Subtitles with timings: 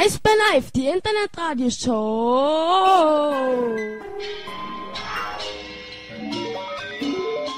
[0.00, 3.32] Eisbär Live, die Internetradioshow.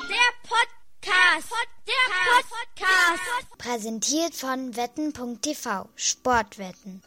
[0.08, 1.52] Der Podcast.
[1.86, 2.06] Der
[2.48, 3.58] Podcast.
[3.58, 5.90] Präsentiert von wetten.tv.
[5.94, 7.02] Sportwetten.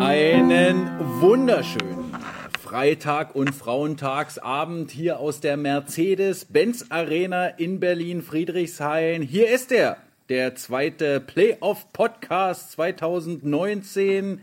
[0.00, 2.16] Einen wunderschönen
[2.62, 9.22] Freitag und Frauentagsabend hier aus der Mercedes-Benz Arena in Berlin-Friedrichshain.
[9.22, 9.96] Hier ist er,
[10.28, 14.40] der zweite Playoff-Podcast 2019.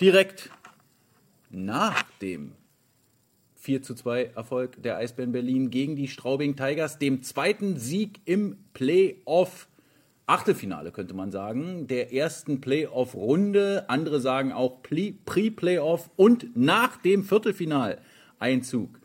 [0.00, 0.50] Direkt
[1.50, 2.52] nach dem
[3.56, 8.58] 4 zu 2 Erfolg der Eisbären Berlin gegen die Straubing Tigers, dem zweiten Sieg im
[8.74, 9.68] Playoff
[10.26, 13.86] Achtelfinale, könnte man sagen, der ersten Playoff-Runde.
[13.88, 19.00] Andere sagen auch Pre-Playoff und nach dem Viertelfinaleinzug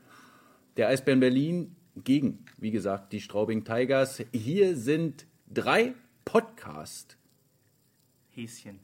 [0.77, 4.23] der Eisbären Berlin gegen, wie gesagt, die Straubing Tigers.
[4.31, 5.93] Hier sind drei
[6.25, 7.17] Podcast.
[8.31, 8.79] Häschen.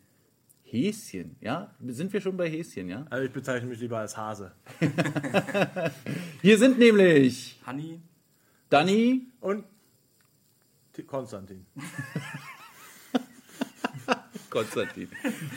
[0.64, 1.74] Häschen, ja?
[1.86, 3.06] Sind wir schon bei Häschen, ja?
[3.10, 4.52] Also ich bezeichne mich lieber als Hase.
[6.42, 8.02] Hier sind nämlich Hanni.
[8.70, 9.64] Danny Und
[10.94, 11.66] T- Konstantin.
[14.50, 15.10] Konstantin.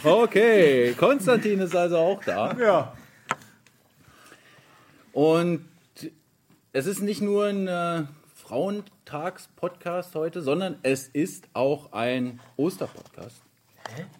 [0.04, 2.56] Okay, Konstantin ist also auch da.
[2.58, 2.96] Ja.
[5.12, 5.64] Und
[6.72, 13.42] es ist nicht nur ein äh, Frauentags-Podcast heute, sondern es ist auch ein Osterpodcast.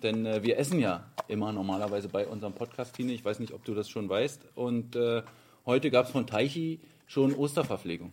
[0.02, 3.12] Denn äh, wir essen ja immer normalerweise bei unserem Podcast, Tine.
[3.12, 4.46] Ich weiß nicht, ob du das schon weißt.
[4.54, 5.22] Und äh,
[5.66, 8.12] heute gab es von Teichi schon Osterverpflegung.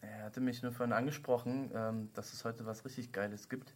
[0.00, 3.74] Er hatte mich nur vorhin angesprochen, ähm, dass es heute was richtig Geiles gibt.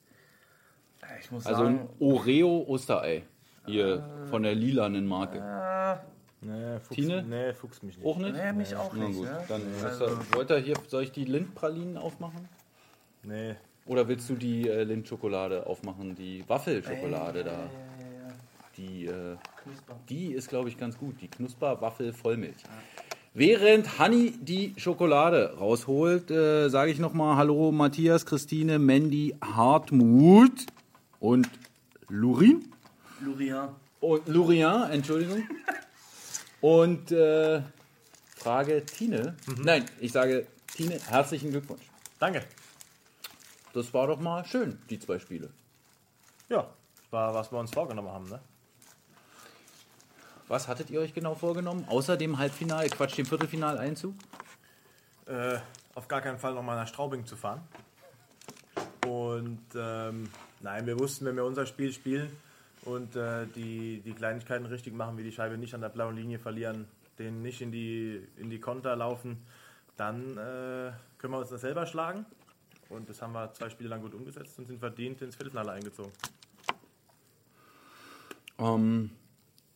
[1.03, 3.25] Äh, Ich muss Also ein sagen, Oreo-Osterei.
[3.67, 5.39] Hier von der lilanen Marke.
[6.43, 7.23] Nee, Fuchs, Tine?
[7.23, 8.07] Nee, fuchs mich nicht.
[8.07, 8.33] Auch nicht?
[8.33, 9.19] nee, mich auch Na nicht.
[9.19, 9.45] gut, ne?
[9.47, 12.49] dann also, du, wollt ihr hier, soll ich die Lindpralinen aufmachen?
[13.23, 13.57] Nee.
[13.85, 17.51] Oder willst du die äh, Lindschokolade aufmachen, die Waffelschokolade da?
[17.51, 18.35] ja, ja, ja.
[18.77, 20.01] Die, äh, Knusper.
[20.09, 21.21] die ist, glaube ich, ganz gut.
[21.21, 22.63] Die Knusper-Waffel Vollmilch.
[23.35, 30.67] Während Hanni die Schokolade rausholt, äh, sage ich nochmal Hallo Matthias, Christine, Mandy, Hartmut
[31.21, 31.49] und
[32.09, 32.65] Lurin.
[33.21, 33.77] Lurian.
[34.01, 35.43] Und Lurien, Entschuldigung.
[36.61, 37.63] Und äh,
[38.37, 39.37] frage Tine.
[39.57, 41.83] Nein, ich sage Tine, herzlichen Glückwunsch.
[42.19, 42.45] Danke.
[43.73, 45.51] Das war doch mal schön, die zwei Spiele.
[46.49, 48.41] Ja, das war, was wir uns vorgenommen haben, ne?
[50.49, 51.87] Was hattet ihr euch genau vorgenommen?
[51.89, 54.15] Außer dem Halbfinal, Quatsch, dem Viertelfinaleinzug?
[55.27, 55.59] Äh,
[55.95, 57.63] auf gar keinen Fall nochmal nach Straubing zu fahren.
[59.07, 60.29] Und ähm,
[60.61, 62.37] nein, wir wussten, wenn wir unser Spiel spielen
[62.85, 66.39] und äh, die, die Kleinigkeiten richtig machen, wie die Scheibe nicht an der blauen Linie
[66.39, 66.87] verlieren,
[67.19, 69.39] den nicht in die, in die Konter laufen,
[69.97, 72.25] dann äh, können wir uns das selber schlagen.
[72.89, 76.13] Und das haben wir zwei Spiele lang gut umgesetzt und sind verdient ins Viertelfinale eingezogen.
[78.59, 79.11] Ähm,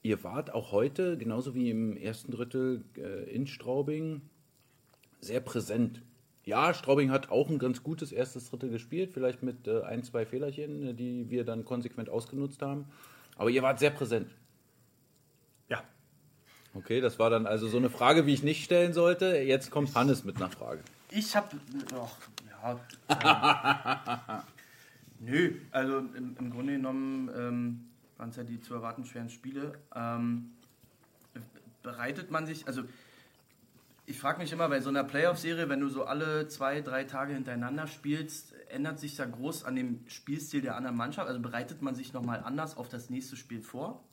[0.02, 4.22] ihr wart auch heute, genauso wie im ersten Drittel äh, in Straubing,
[5.20, 6.02] sehr präsent.
[6.44, 10.26] Ja, Straubing hat auch ein ganz gutes erstes Drittel gespielt, vielleicht mit äh, ein, zwei
[10.26, 12.86] Fehlerchen, äh, die wir dann konsequent ausgenutzt haben.
[13.36, 14.30] Aber ihr wart sehr präsent.
[15.68, 15.82] Ja,
[16.74, 19.36] Okay, das war dann also so eine Frage, wie ich nicht stellen sollte.
[19.38, 20.80] Jetzt kommt Hannes mit einer Frage.
[21.10, 21.56] Ich habe
[21.92, 22.16] noch,
[22.50, 22.80] ja.
[23.08, 24.42] Ähm,
[25.20, 27.84] nö, also im, im Grunde genommen ähm,
[28.16, 29.78] waren es ja die zu erwarten schweren Spiele.
[29.94, 30.50] Ähm,
[31.84, 32.82] bereitet man sich, also
[34.06, 37.32] ich frage mich immer bei so einer Playoff-Serie, wenn du so alle zwei, drei Tage
[37.34, 41.28] hintereinander spielst, ändert sich da groß an dem Spielstil der anderen Mannschaft?
[41.28, 44.04] Also bereitet man sich nochmal anders auf das nächste Spiel vor?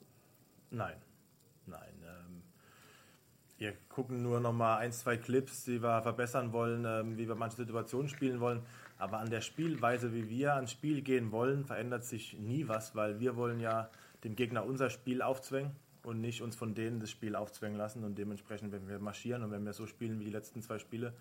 [0.70, 0.96] Nein,
[1.66, 1.92] nein.
[2.02, 2.42] Ähm,
[3.58, 7.34] wir gucken nur noch mal ein, zwei Clips, die wir verbessern wollen, ähm, wie wir
[7.34, 8.62] manche Situationen spielen wollen.
[8.96, 13.20] Aber an der Spielweise, wie wir ans Spiel gehen wollen, verändert sich nie was, weil
[13.20, 13.90] wir wollen ja
[14.24, 18.04] dem Gegner unser Spiel aufzwängen und nicht uns von denen das Spiel aufzwängen lassen.
[18.04, 21.12] Und dementsprechend, wenn wir marschieren und wenn wir so spielen wie die letzten zwei Spiele,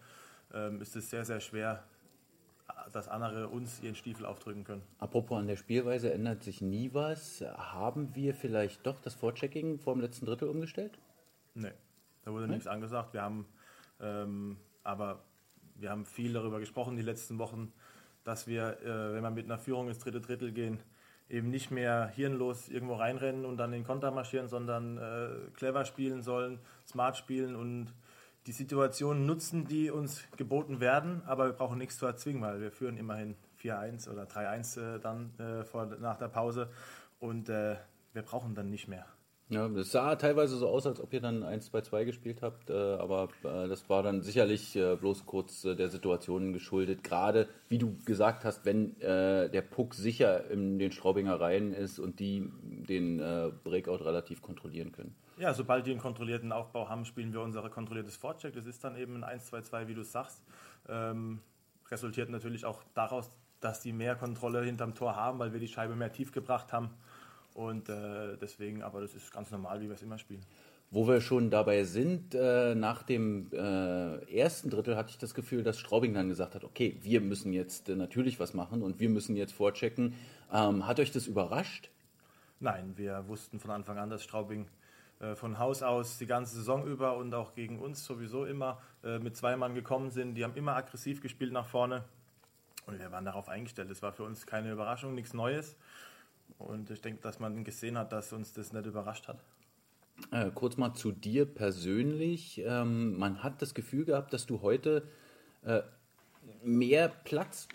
[0.53, 1.83] ähm, ist es sehr, sehr schwer,
[2.93, 4.81] dass andere uns ihren Stiefel aufdrücken können.
[4.99, 7.41] Apropos an der Spielweise ändert sich nie was.
[7.41, 10.97] Haben wir vielleicht doch das Vorchecking vor dem letzten Drittel umgestellt?
[11.53, 11.73] Nee,
[12.23, 13.13] da wurde nichts angesagt.
[13.13, 13.45] Wir haben
[14.01, 15.23] ähm, aber
[15.75, 17.71] wir haben viel darüber gesprochen die letzten Wochen,
[18.23, 20.79] dass wir, äh, wenn wir mit einer Führung ins dritte Drittel gehen,
[21.31, 25.85] eben nicht mehr hirnlos irgendwo reinrennen und dann in den Konter marschieren, sondern äh, clever
[25.85, 27.93] spielen sollen, smart spielen und
[28.47, 32.71] die Situationen nutzen, die uns geboten werden, aber wir brauchen nichts zu erzwingen, weil wir
[32.71, 36.69] führen immerhin 4-1 oder 3-1 äh, dann äh, vor, nach der Pause
[37.19, 37.77] und äh,
[38.13, 39.05] wir brauchen dann nicht mehr.
[39.51, 43.27] Ja, das sah teilweise so aus, als ob ihr dann 1-2-2 gespielt habt, äh, aber
[43.43, 47.03] äh, das war dann sicherlich äh, bloß kurz äh, der Situation geschuldet.
[47.03, 51.99] Gerade, wie du gesagt hast, wenn äh, der Puck sicher in den Straubinger Reihen ist
[51.99, 55.13] und die den äh, Breakout relativ kontrollieren können.
[55.37, 58.53] Ja, sobald die einen kontrollierten Aufbau haben, spielen wir unser kontrolliertes Vorcheck.
[58.53, 60.41] Das ist dann eben ein 1-2-2, wie du sagst.
[60.87, 61.41] Ähm,
[61.89, 65.95] resultiert natürlich auch daraus, dass die mehr Kontrolle hinterm Tor haben, weil wir die Scheibe
[65.97, 66.91] mehr tief gebracht haben.
[67.53, 70.41] Und äh, deswegen, aber das ist ganz normal, wie wir es immer spielen.
[70.89, 75.63] Wo wir schon dabei sind, äh, nach dem äh, ersten Drittel hatte ich das Gefühl,
[75.63, 79.09] dass Straubing dann gesagt hat, okay, wir müssen jetzt äh, natürlich was machen und wir
[79.09, 80.15] müssen jetzt vorchecken.
[80.51, 81.89] Ähm, hat euch das überrascht?
[82.59, 84.67] Nein, wir wussten von Anfang an, dass Straubing
[85.21, 89.19] äh, von Haus aus die ganze Saison über und auch gegen uns sowieso immer äh,
[89.19, 90.35] mit zwei Mann gekommen sind.
[90.35, 92.03] Die haben immer aggressiv gespielt nach vorne
[92.85, 93.89] und wir waren darauf eingestellt.
[93.91, 95.75] Es war für uns keine Überraschung, nichts Neues.
[96.57, 99.43] Und ich denke, dass man gesehen hat, dass uns das nicht überrascht hat.
[100.31, 102.61] Äh, kurz mal zu dir persönlich.
[102.65, 105.03] Ähm, man hat das Gefühl gehabt, dass du heute
[105.63, 105.81] äh,
[106.63, 107.67] mehr Platz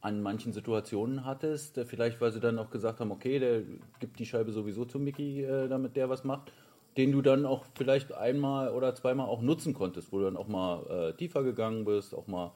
[0.00, 1.78] an manchen Situationen hattest.
[1.78, 3.62] Äh, vielleicht, weil sie dann auch gesagt haben, okay, der
[4.00, 6.52] gibt die Scheibe sowieso zu Mickey, äh, damit der was macht.
[6.96, 10.48] Den du dann auch vielleicht einmal oder zweimal auch nutzen konntest, wo du dann auch
[10.48, 12.52] mal äh, tiefer gegangen bist, auch mal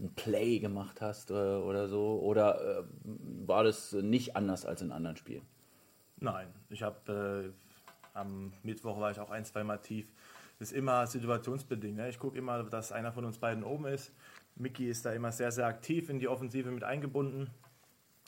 [0.00, 2.20] ein Play gemacht hast äh, oder so.
[2.20, 2.84] Oder äh,
[3.46, 5.42] war das nicht anders als in anderen Spielen?
[6.18, 10.06] Nein, ich habe äh, am Mittwoch war ich auch ein, zweimal tief.
[10.58, 11.96] Das ist immer situationsbedingt.
[11.96, 12.08] Ne?
[12.08, 14.12] Ich gucke immer, dass einer von uns beiden oben ist.
[14.54, 17.50] Mickey ist da immer sehr, sehr aktiv in die Offensive mit eingebunden.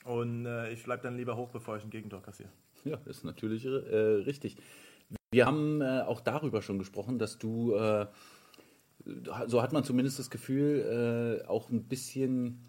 [0.04, 2.50] Und äh, ich bleibe dann lieber hoch, bevor ich ein Gegentor kassiere.
[2.84, 4.56] Ja, ist natürlich äh, richtig.
[5.30, 7.74] Wir haben äh, auch darüber schon gesprochen, dass du,
[9.46, 12.60] so hat man zumindest das Gefühl, äh, auch ein bisschen,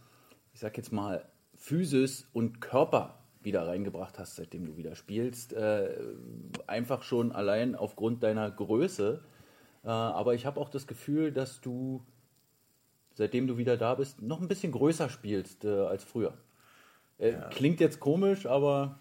[0.54, 1.26] ich sag jetzt mal,
[1.56, 5.54] Physis und Körper wieder reingebracht hast, seitdem du wieder spielst.
[5.54, 5.96] Äh,
[6.68, 9.22] einfach schon allein aufgrund deiner Größe.
[9.84, 12.06] Äh, aber ich habe auch das Gefühl, dass du,
[13.14, 16.38] seitdem du wieder da bist, noch ein bisschen größer spielst äh, als früher.
[17.18, 18.98] Äh, Klingt jetzt komisch, aber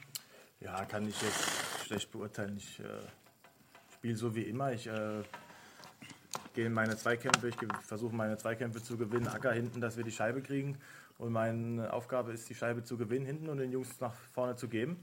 [0.61, 2.57] Ja, kann ich jetzt schlecht beurteilen.
[2.57, 2.85] Ich äh,
[3.95, 4.73] spiele so wie immer.
[4.73, 5.23] Ich äh,
[6.59, 10.11] gehe in meine Zweikämpfe, ich versuche meine Zweikämpfe zu gewinnen, Acker hinten, dass wir die
[10.11, 10.77] Scheibe kriegen.
[11.17, 14.67] Und meine Aufgabe ist, die Scheibe zu gewinnen hinten und den Jungs nach vorne zu
[14.67, 14.97] geben.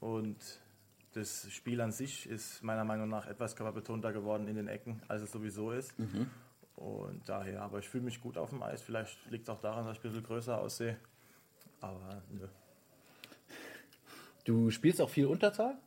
[0.00, 0.36] Und
[1.12, 5.22] das Spiel an sich ist meiner Meinung nach etwas körperbetonter geworden in den Ecken, als
[5.22, 5.94] es sowieso ist.
[6.74, 8.82] Und daher, aber ich fühle mich gut auf dem Eis.
[8.82, 10.96] Vielleicht liegt es auch daran, dass ich ein bisschen größer aussehe.
[11.80, 12.48] Aber nö.
[14.44, 15.78] Du spielst auch viel Unterzahl.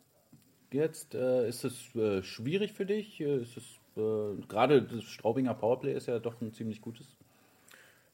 [0.71, 3.19] Jetzt äh, ist es äh, schwierig für dich.
[3.19, 7.17] Äh, Ist es äh, gerade das Straubinger Powerplay ist ja doch ein ziemlich gutes.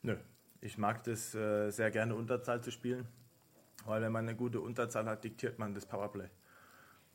[0.02, 0.16] Nö,
[0.62, 3.08] ich mag das äh, sehr gerne Unterzahl zu spielen,
[3.86, 6.30] weil wenn man eine gute Unterzahl hat, diktiert man das Powerplay.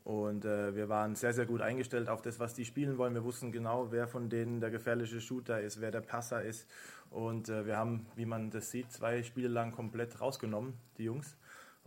[0.04, 3.14] Und äh, wir waren sehr, sehr gut eingestellt auf das, was die spielen wollen.
[3.14, 6.68] Wir wussten genau, wer von denen der gefährliche Shooter ist, wer der Passer ist.
[7.10, 11.36] Und äh, wir haben, wie man das sieht, zwei Spiele lang komplett rausgenommen, die Jungs.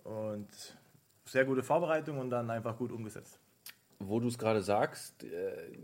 [0.03, 0.47] Und
[1.25, 3.39] sehr gute Vorbereitung und dann einfach gut umgesetzt.
[3.99, 5.77] Wo du es gerade sagst, äh,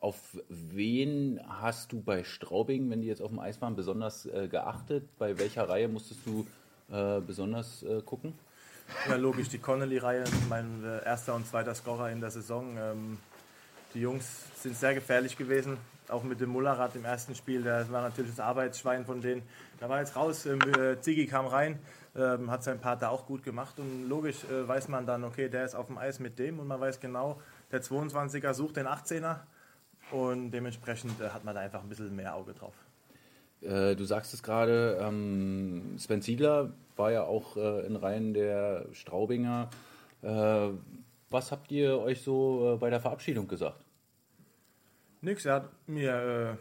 [0.00, 4.48] auf wen hast du bei Straubing, wenn die jetzt auf dem Eis waren, besonders äh,
[4.48, 5.04] geachtet?
[5.18, 6.46] Bei welcher Reihe musstest du
[6.92, 8.34] äh, besonders äh, gucken?
[9.08, 12.76] Ja, logisch, die Connolly-Reihe, mein äh, erster und zweiter Scorer in der Saison.
[12.78, 13.18] Ähm,
[13.94, 15.78] die Jungs sind sehr gefährlich gewesen,
[16.08, 17.62] auch mit dem Mullerat im ersten Spiel.
[17.62, 19.42] Der war natürlich das Arbeitsschwein von denen.
[19.80, 21.78] Da war jetzt raus, ähm, äh, Ziggy kam rein,
[22.14, 23.78] ähm, hat sein Part da auch gut gemacht.
[23.78, 26.66] Und logisch äh, weiß man dann, okay, der ist auf dem Eis mit dem und
[26.66, 27.40] man weiß genau,
[27.72, 29.40] der 22er sucht den 18er.
[30.10, 32.74] Und dementsprechend äh, hat man da einfach ein bisschen mehr Auge drauf.
[33.60, 38.86] Äh, du sagst es gerade, ähm, Sven Ziegler war ja auch äh, in Reihen der
[38.92, 39.70] Straubinger.
[40.22, 40.68] Äh,
[41.30, 43.82] was habt ihr euch so äh, bei der Verabschiedung gesagt?
[45.22, 46.58] Nix, er hat mir,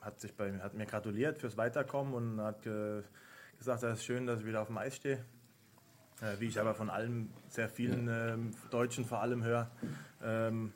[0.00, 4.40] hat sich bei, hat mir gratuliert fürs Weiterkommen und hat gesagt, es ist schön, dass
[4.40, 5.24] ich wieder auf dem Eis stehe.
[6.38, 9.70] Wie ich aber von allen, sehr vielen ähm, Deutschen vor allem höre.
[10.22, 10.72] Ähm,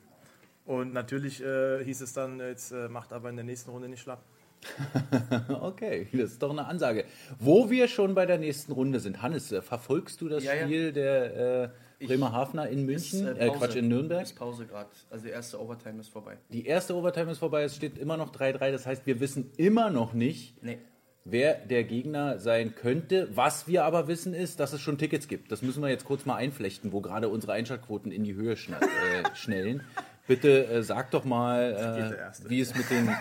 [0.65, 4.01] und natürlich äh, hieß es dann, jetzt äh, macht aber in der nächsten Runde nicht
[4.01, 4.23] schlapp.
[5.61, 7.05] Okay, das ist doch eine Ansage.
[7.39, 10.63] Wo wir schon bei der nächsten Runde sind, Hannes, äh, verfolgst du das Ja, ja.
[10.65, 13.27] Spiel der äh, Bremerhavener in Ist, München?
[13.37, 13.59] äh, Äh, Pause.
[13.59, 14.23] Quatsch, in Nürnberg?
[14.23, 14.89] Ist Pause gerade.
[15.09, 16.37] Also die erste Overtime ist vorbei.
[16.49, 18.71] Die erste Overtime ist vorbei, es steht immer noch 3-3.
[18.71, 20.77] Das heißt, wir wissen immer noch nicht, Nee.
[21.25, 23.27] wer der Gegner sein könnte.
[23.33, 25.51] Was wir aber wissen ist, dass es schon Tickets gibt.
[25.51, 28.77] Das müssen wir jetzt kurz mal einflechten, wo gerade unsere Einschaltquoten in die Höhe schna
[28.81, 29.83] äh, schnellen.
[30.27, 33.07] Bitte äh, sag doch mal, äh, wie es mit den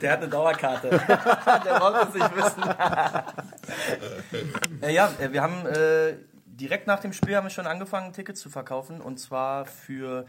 [0.00, 0.90] Der hat eine Dauerkarte.
[0.90, 2.62] der braucht es nicht wissen.
[4.82, 6.14] äh, ja, äh, wir haben äh,
[6.46, 9.00] direkt nach dem Spiel haben wir schon angefangen, Tickets zu verkaufen.
[9.00, 10.26] Und zwar für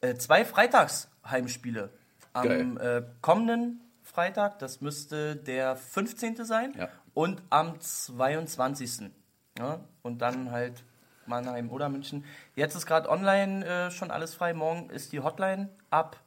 [0.00, 1.90] äh, zwei Freitagsheimspiele.
[2.32, 6.44] Am äh, kommenden Freitag, das müsste der 15.
[6.44, 6.74] sein.
[6.78, 6.88] Ja.
[7.12, 9.10] Und am 22.
[9.58, 9.80] Ja?
[10.02, 10.84] Und dann halt
[11.30, 12.24] Mannheim oder München.
[12.54, 14.52] Jetzt ist gerade online äh, schon alles frei.
[14.52, 16.20] Morgen ist die Hotline ab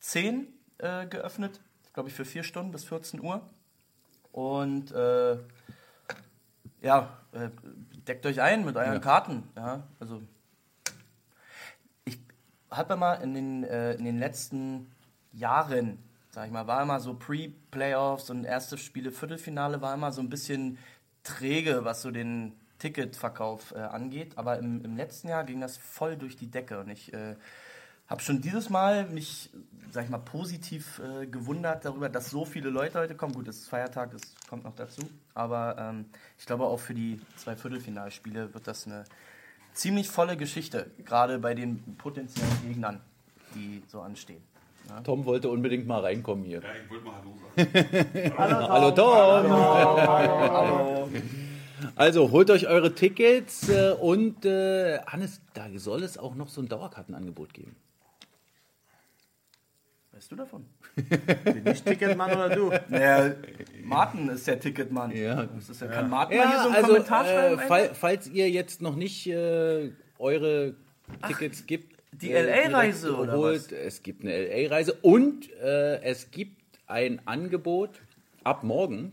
[0.00, 1.60] 10 äh, geöffnet.
[1.92, 3.48] Glaube ich für vier Stunden bis 14 Uhr.
[4.32, 5.38] Und äh,
[6.80, 7.50] ja, äh,
[8.06, 8.98] deckt euch ein mit euren Ja.
[8.98, 9.48] Karten.
[9.56, 10.22] Ja, also
[12.04, 12.18] ich
[12.70, 14.90] habe mal in den, äh, in den letzten
[15.32, 15.98] Jahren,
[16.30, 20.30] sag ich mal, war immer so Pre-Playoffs und erste Spiele, Viertelfinale war immer so ein
[20.30, 20.78] bisschen
[21.22, 24.32] träge, was so den Ticketverkauf äh, angeht.
[24.36, 27.36] Aber im, im letzten Jahr ging das voll durch die Decke und ich äh,
[28.08, 29.50] habe schon dieses Mal mich,
[29.92, 33.32] sag ich mal, positiv äh, gewundert darüber, dass so viele Leute heute kommen.
[33.34, 35.02] Gut, es ist Feiertag, das kommt noch dazu.
[35.32, 36.06] Aber ähm,
[36.36, 39.04] ich glaube auch für die zwei Viertelfinalspiele wird das eine
[39.72, 43.00] ziemlich volle Geschichte, gerade bei den potenziellen Gegnern,
[43.54, 44.42] die so anstehen.
[45.04, 46.60] Tom wollte unbedingt mal reinkommen hier.
[46.60, 48.34] Ja, ich wollte mal Hallo sagen.
[48.68, 48.90] Hallo
[51.12, 51.22] Tom!
[51.96, 56.60] Also holt euch eure Tickets äh, und äh, Hannes, da soll es auch noch so
[56.60, 57.76] ein Dauerkartenangebot geben.
[60.12, 60.66] Weißt du davon?
[61.44, 62.70] Bin ich Ticketmann oder du?
[62.88, 63.34] Naja,
[63.84, 65.12] Martin ist der Ticketmann.
[65.12, 65.44] Ja.
[65.46, 67.58] Das ist ja, kann Martin mal hier Ja, so einen also Kommentar schreiben?
[67.58, 70.74] äh, fall, falls ihr jetzt noch nicht äh, eure
[71.26, 76.60] Tickets gibt, die äh, LA-Reise oder holt, es gibt eine LA-Reise und äh, es gibt
[76.86, 77.90] ein Angebot
[78.44, 79.12] ab morgen,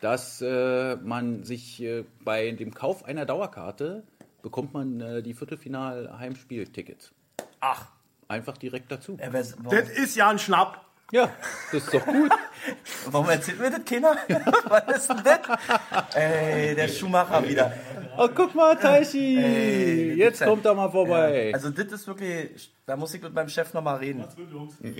[0.00, 4.02] dass äh, man sich äh, bei dem Kauf einer Dauerkarte
[4.42, 7.12] bekommt man äh, die Viertelfinal-Heimspiel-Tickets.
[7.60, 7.86] Ach,
[8.28, 9.16] Einfach direkt dazu.
[9.18, 10.84] äh, wer- warum, Das ist ja ein Schnapp.
[11.12, 11.28] Ja,
[11.72, 12.30] das ist doch gut.
[13.10, 14.16] warum erzählt mir das keiner?
[14.68, 15.40] Was ist denn das?
[16.14, 17.72] Ey, der Schuhmacher wieder.
[18.22, 21.52] Oh, guck mal, Taichi, Ey, jetzt kommt er mal vorbei.
[21.54, 24.24] Also das ist wirklich, da muss ich mit meinem Chef nochmal reden.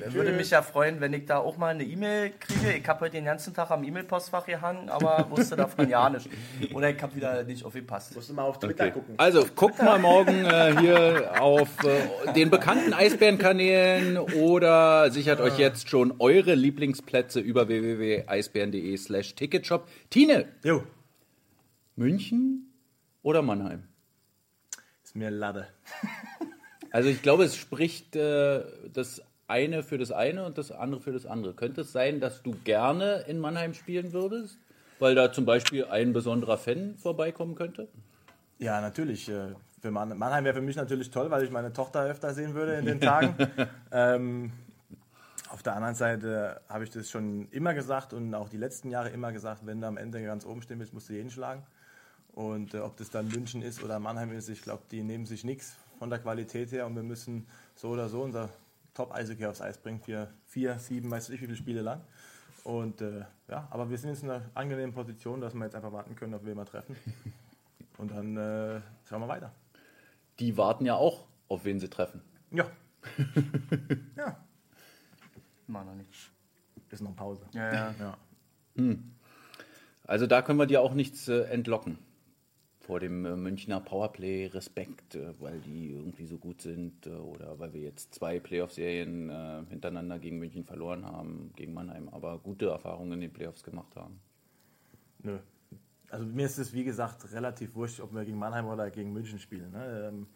[0.09, 2.73] Würde mich ja freuen, wenn ich da auch mal eine E-Mail kriege.
[2.79, 6.31] Ich habe heute den ganzen Tag am E-Mail-Postfach gehangen, aber wusste davon ja nicht.
[6.73, 8.15] Oder ich habe wieder nicht aufgepasst.
[8.17, 8.93] Musst du mal auf Twitter Okay.
[8.93, 9.15] gucken.
[9.19, 15.91] Also guckt mal morgen äh, hier auf äh, den bekannten Eisbärenkanälen oder sichert euch jetzt
[15.91, 19.87] schon eure Lieblingsplätze über www.eisbären.de slash Ticketshop.
[20.09, 20.85] Tine, Jo,
[21.97, 22.70] München
[23.23, 23.85] oder Mannheim?
[25.05, 25.69] ist mir Lade.
[26.93, 31.13] Also ich glaube, es spricht äh, das eine für das eine und das andere für
[31.13, 31.55] das andere.
[31.55, 34.59] Könnte es sein, dass du gerne in Mannheim spielen würdest?
[34.99, 37.87] Weil da zum Beispiel ein besonderer Fan vorbeikommen könnte?
[38.59, 39.29] Ja, natürlich.
[39.29, 42.55] äh, Für Mann- Mannheim wäre für mich natürlich toll, weil ich meine Tochter öfter sehen
[42.55, 43.37] würde in den Tagen.
[43.93, 44.53] ähm,
[45.51, 49.11] auf der anderen Seite habe ich das schon immer gesagt und auch die letzten Jahre
[49.11, 51.63] immer gesagt, wenn du am Ende ganz oben stehen willst, musst du jeden schlagen.
[52.35, 55.45] Und äh, ob das dann München ist oder Mannheim ist, ich glaube, die nehmen sich
[55.45, 58.49] nichts von der Qualität her und wir müssen so oder so unser
[58.95, 62.01] Top-Eishockey aufs Eis bringen für vier, sieben, weiß ich wie viele Spiele lang.
[62.65, 65.93] Und äh, ja, aber wir sind jetzt in einer angenehmen Position, dass wir jetzt einfach
[65.93, 66.97] warten können, ob wir mal treffen.
[67.99, 69.53] Und dann äh, schauen wir weiter.
[70.39, 72.23] Die warten ja auch, auf wen sie treffen.
[72.51, 72.67] Ja.
[74.17, 74.37] ja,
[75.69, 76.31] Immer noch nicht.
[76.91, 77.47] ist noch Pause.
[77.53, 77.95] Ja, ja.
[77.99, 78.17] Ja.
[80.05, 81.99] Also da können wir dir auch nichts äh, entlocken.
[82.91, 87.57] Vor dem äh, Münchner Powerplay Respekt, äh, weil die irgendwie so gut sind äh, oder
[87.61, 89.31] weil wir jetzt zwei Playoff-Serien
[89.69, 94.19] hintereinander gegen München verloren haben, gegen Mannheim, aber gute Erfahrungen in den Playoffs gemacht haben.
[95.23, 95.39] Nö.
[96.11, 99.39] Also mir ist es, wie gesagt, relativ wurscht, ob wir gegen Mannheim oder gegen München
[99.39, 99.71] spielen.
[99.71, 100.09] Ne?
[100.09, 100.27] Ähm,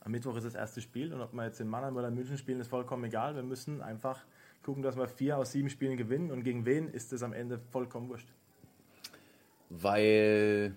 [0.00, 2.38] am Mittwoch ist das erste Spiel und ob wir jetzt in Mannheim oder in München
[2.38, 3.34] spielen, ist vollkommen egal.
[3.34, 4.24] Wir müssen einfach
[4.62, 7.58] gucken, dass wir vier aus sieben Spielen gewinnen und gegen wen ist es am Ende
[7.58, 8.32] vollkommen wurscht.
[9.68, 10.74] Weil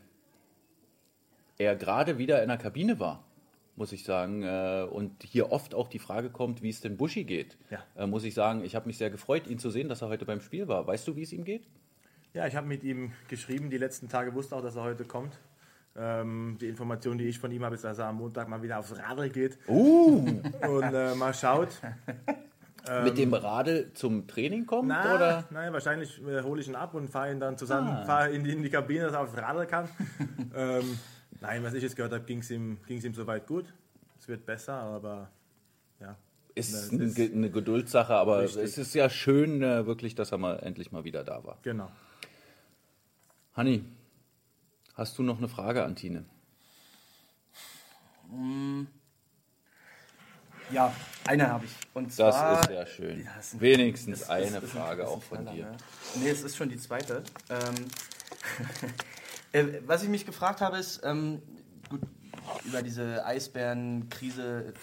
[1.59, 3.23] er gerade wieder in der Kabine war,
[3.75, 4.41] muss ich sagen.
[4.43, 7.57] äh, Und hier oft auch die Frage kommt, wie es denn Buschi geht.
[7.69, 7.79] Ja.
[7.95, 10.25] Äh, Muss ich sagen, ich habe mich sehr gefreut, ihn zu sehen, dass er heute
[10.25, 10.87] beim Spiel war.
[10.87, 11.67] Weißt du, wie es ihm geht?
[12.33, 15.37] Ja, ich habe mit ihm geschrieben, die letzten Tage wusste auch, dass er heute kommt.
[15.97, 18.79] Ähm, die Information, die ich von ihm habe, ist, dass er am Montag mal wieder
[18.79, 20.25] aufs Radl geht Uh,
[20.67, 21.69] und äh, mal schaut.
[23.03, 24.87] mit dem Radl zum Training kommt?
[24.87, 25.43] Na, oder?
[25.49, 28.05] Nein, wahrscheinlich äh, hole ich ihn ab und fahre ihn dann zusammen, Ah.
[28.05, 29.89] fahre in die, in die Kabine, dass er aufs Radl kann.
[30.55, 30.97] ähm,
[31.41, 33.65] nein, was ich jetzt gehört habe, ging es ihm, ging's ihm soweit gut.
[34.19, 35.29] Es wird besser, aber
[35.99, 36.17] ja.
[36.55, 38.63] Ist Das eine, ist- eine Geduldssache, aber Richtig.
[38.63, 41.57] es ist ja schön, äh, wirklich, dass er mal endlich mal wieder da war.
[41.63, 41.89] Genau.
[43.53, 43.83] Hanni,
[44.95, 46.25] hast du noch eine Frage an Tine?
[50.71, 50.93] Ja,
[51.25, 51.71] eine habe ich.
[51.93, 53.23] Und Das zwar, ist sehr schön.
[53.25, 55.65] Ja, ist ein- Wenigstens ist- eine ein- Frage ist ein auch von Knaller, dir.
[55.71, 55.77] Ne?
[56.21, 57.23] Nee, es ist schon die zweite.
[57.49, 57.87] Ähm,
[59.51, 61.41] Äh, was ich mich gefragt habe, ist, ähm,
[61.89, 62.01] gut,
[62.65, 64.73] über diese Eisbärenkrise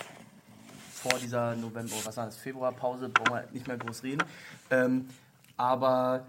[0.92, 4.22] vor dieser November, was war das, Februarpause, brauchen wir nicht mehr groß reden.
[4.70, 5.08] Ähm,
[5.56, 6.26] aber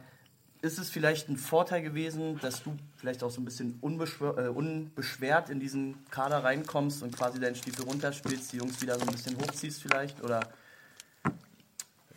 [0.61, 4.47] ist es vielleicht ein Vorteil gewesen, dass du vielleicht auch so ein bisschen unbeschwer, äh,
[4.49, 9.11] unbeschwert in diesen Kader reinkommst und quasi deinen Stiefel runterspielst, die Jungs wieder so ein
[9.11, 10.23] bisschen hochziehst vielleicht?
[10.23, 10.41] Oder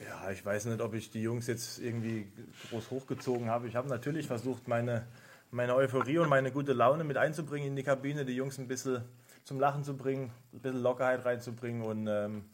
[0.07, 2.31] Ja, ich weiß nicht, ob ich die Jungs jetzt irgendwie
[2.71, 3.69] groß hochgezogen habe.
[3.69, 5.07] Ich habe natürlich versucht, meine,
[5.50, 9.02] meine Euphorie und meine gute Laune mit einzubringen in die Kabine, die Jungs ein bisschen
[9.45, 12.45] zum Lachen zu bringen, ein bisschen Lockerheit reinzubringen und ähm,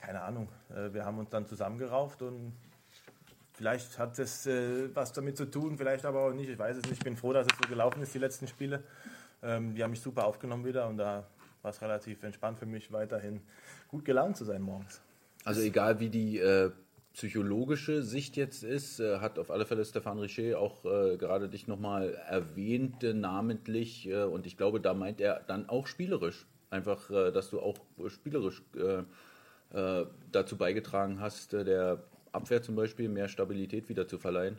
[0.00, 2.52] keine Ahnung, äh, wir haben uns dann zusammengerauft und
[3.52, 6.48] vielleicht hat das äh, was damit zu tun, vielleicht aber auch nicht.
[6.48, 6.94] Ich weiß es nicht.
[6.94, 8.82] Ich bin froh, dass es so gelaufen ist, die letzten Spiele.
[9.42, 11.26] Ähm, die haben mich super aufgenommen wieder und da
[11.62, 13.42] war es relativ entspannt für mich, weiterhin
[13.88, 15.00] gut gelaunt zu sein morgens.
[15.44, 16.70] Also egal wie die äh,
[17.20, 21.68] psychologische Sicht jetzt ist, äh, hat auf alle Fälle Stefan Richer auch äh, gerade dich
[21.68, 24.08] nochmal erwähnt, äh, namentlich.
[24.08, 26.46] Äh, und ich glaube, da meint er dann auch spielerisch.
[26.70, 27.76] Einfach, äh, dass du auch
[28.08, 28.62] spielerisch
[30.32, 34.58] dazu beigetragen hast, der Abwehr zum Beispiel mehr Stabilität wieder zu verleihen.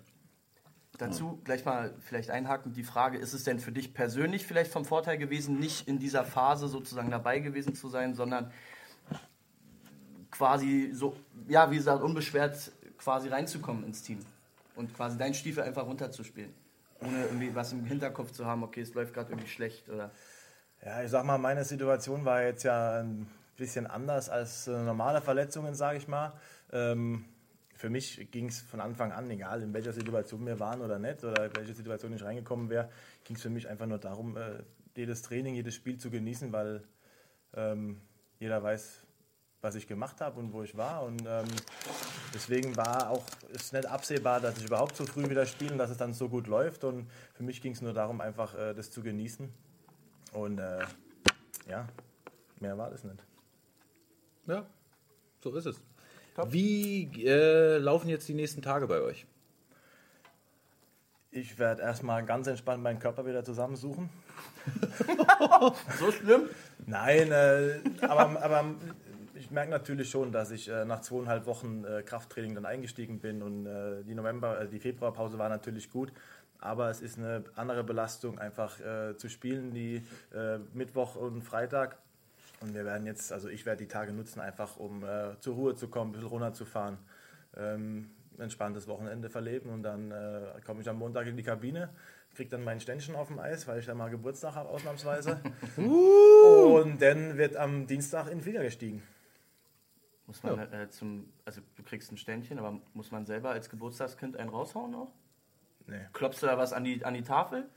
[0.98, 4.86] dazu gleich mal vielleicht einhaken die Frage, ist es denn für dich persönlich vielleicht vom
[4.86, 8.54] Vorteil gewesen, nicht in dieser Phase sozusagen dabei gewesen zu sein, sondern
[10.42, 11.16] quasi so,
[11.48, 14.18] ja, wie gesagt, unbeschwert quasi reinzukommen ins Team
[14.76, 16.52] und quasi deinen Stiefel einfach runterzuspielen,
[17.00, 20.10] ohne irgendwie was im Hinterkopf zu haben, okay, es läuft gerade irgendwie schlecht oder...
[20.84, 25.22] Ja, ich sag mal, meine Situation war jetzt ja ein bisschen anders als äh, normale
[25.22, 26.34] Verletzungen, sage ich mal.
[26.72, 27.26] Ähm,
[27.76, 31.24] für mich ging es von Anfang an, egal in welcher Situation wir waren oder nicht,
[31.24, 32.90] oder in welche Situation ich reingekommen wäre,
[33.26, 34.64] ging es für mich einfach nur darum, äh,
[34.96, 36.82] jedes Training, jedes Spiel zu genießen, weil
[37.54, 38.02] ähm,
[38.40, 39.04] jeder weiß,
[39.62, 41.04] was ich gemacht habe und wo ich war.
[41.04, 41.46] Und ähm,
[42.34, 45.92] deswegen war auch es nicht absehbar, dass ich überhaupt so früh wieder spiele und dass
[45.92, 46.84] es dann so gut läuft.
[46.84, 49.54] Und für mich ging es nur darum, einfach äh, das zu genießen.
[50.34, 50.80] Und äh,
[51.70, 51.88] ja,
[52.60, 53.24] mehr war das nicht.
[54.48, 54.66] Ja,
[55.42, 55.82] so ist es.
[56.48, 59.28] Wie äh, laufen jetzt die nächsten Tage bei euch?
[61.30, 64.10] Ich werde erstmal ganz entspannt meinen Körper wieder zusammensuchen.
[66.00, 66.50] So schlimm?
[66.86, 68.76] Nein, äh, aber, aber
[69.52, 73.44] ich merke natürlich schon, dass ich äh, nach zweieinhalb Wochen äh, Krafttraining dann eingestiegen bin
[73.44, 76.14] und äh, die November, äh, die Februarpause war natürlich gut.
[76.60, 81.98] Aber es ist eine andere Belastung, einfach äh, zu spielen, die äh, Mittwoch und Freitag.
[82.62, 85.04] Und wir werden jetzt, also ich werde die Tage nutzen, einfach um
[85.42, 86.98] zur Ruhe zu kommen, ein bisschen runterzufahren,
[87.58, 90.14] ähm, ein entspanntes Wochenende verleben und dann
[90.66, 91.90] komme ich am Montag in die Kabine,
[92.36, 95.42] kriege dann mein Ständchen auf dem Eis, weil ich dann mal Geburtstag habe, ausnahmsweise.
[95.78, 99.02] und dann wird am Dienstag in den Flieger gestiegen.
[100.28, 104.38] Muss man äh, zum, also du kriegst ein Ständchen, aber muss man selber als Geburtstagskind
[104.38, 105.12] einen raushauen auch?
[105.88, 107.70] Nee, Klopfst du da was an die, an die Tafel?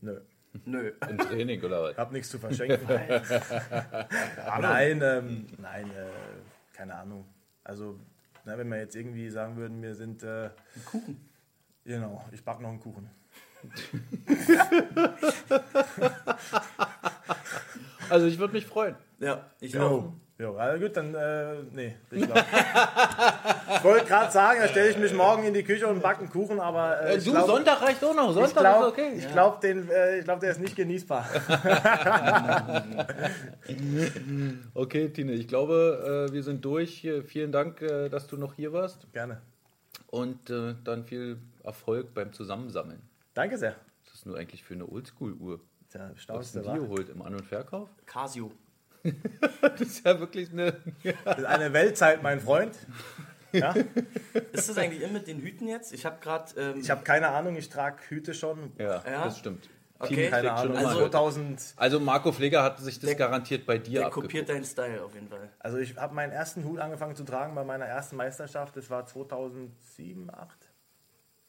[0.00, 0.20] nö.
[0.64, 0.92] Nö.
[1.08, 1.92] Im Training oder was?
[1.92, 2.86] Ich habe nichts zu verschenken.
[4.60, 6.10] nein, ähm, nein, äh,
[6.72, 7.26] keine Ahnung.
[7.64, 7.98] Also,
[8.44, 10.22] na, wenn wir jetzt irgendwie sagen würden, wir sind.
[10.22, 10.50] Äh,
[10.86, 11.28] Kuchen.
[11.84, 13.10] Genau, ich backe noch einen Kuchen.
[18.10, 18.96] Also ich würde mich freuen.
[19.18, 20.12] Ja, ich auch.
[20.40, 22.38] Jo also gut, dann, äh, nee, ich glaub.
[22.38, 26.30] Ich wollte gerade sagen, da stelle ich mich morgen in die Küche und backe einen
[26.30, 27.00] Kuchen, aber.
[27.02, 28.32] Äh, ich du, glaub- Sonntag reicht auch noch.
[28.32, 29.12] Sonntag Ich glaube, ist okay.
[29.16, 31.26] ich glaub, den, äh, ich glaub, der ist nicht genießbar.
[34.74, 37.04] Okay, Tine, ich glaube, äh, wir sind durch.
[37.04, 39.12] Äh, Vielen Dank, äh, dass du noch hier warst.
[39.12, 39.40] Gerne.
[40.06, 43.02] Und äh, dann viel Erfolg beim Zusammensammeln.
[43.34, 43.74] Danke sehr.
[44.06, 45.60] Was ist nur eigentlich für eine Oldschool-Uhr?
[45.92, 47.88] Der Was du die geholt im An- und Verkauf?
[48.06, 48.52] Casio.
[49.60, 50.76] Das ist ja wirklich eine.
[51.24, 52.76] Das ist eine Weltzeit, mein Freund.
[53.52, 53.74] Ja?
[54.52, 55.92] Ist das eigentlich immer mit den Hüten jetzt?
[55.92, 56.52] Ich habe gerade.
[56.60, 58.72] Ähm, Ich habe keine Ahnung, ich trage Hüte schon.
[58.78, 59.24] Ja, Ja?
[59.24, 59.68] das stimmt.
[60.00, 60.14] Okay.
[60.14, 61.74] Tine Keine Ahnung, also 2000.
[61.76, 64.26] also Marco Pfleger hat sich das Der- garantiert bei dir der abgeguckt.
[64.28, 65.48] kopiert deinen Style auf jeden Fall.
[65.58, 68.76] Also ich habe meinen ersten Hut angefangen zu tragen bei meiner ersten Meisterschaft.
[68.76, 70.67] Das war 2007, 8?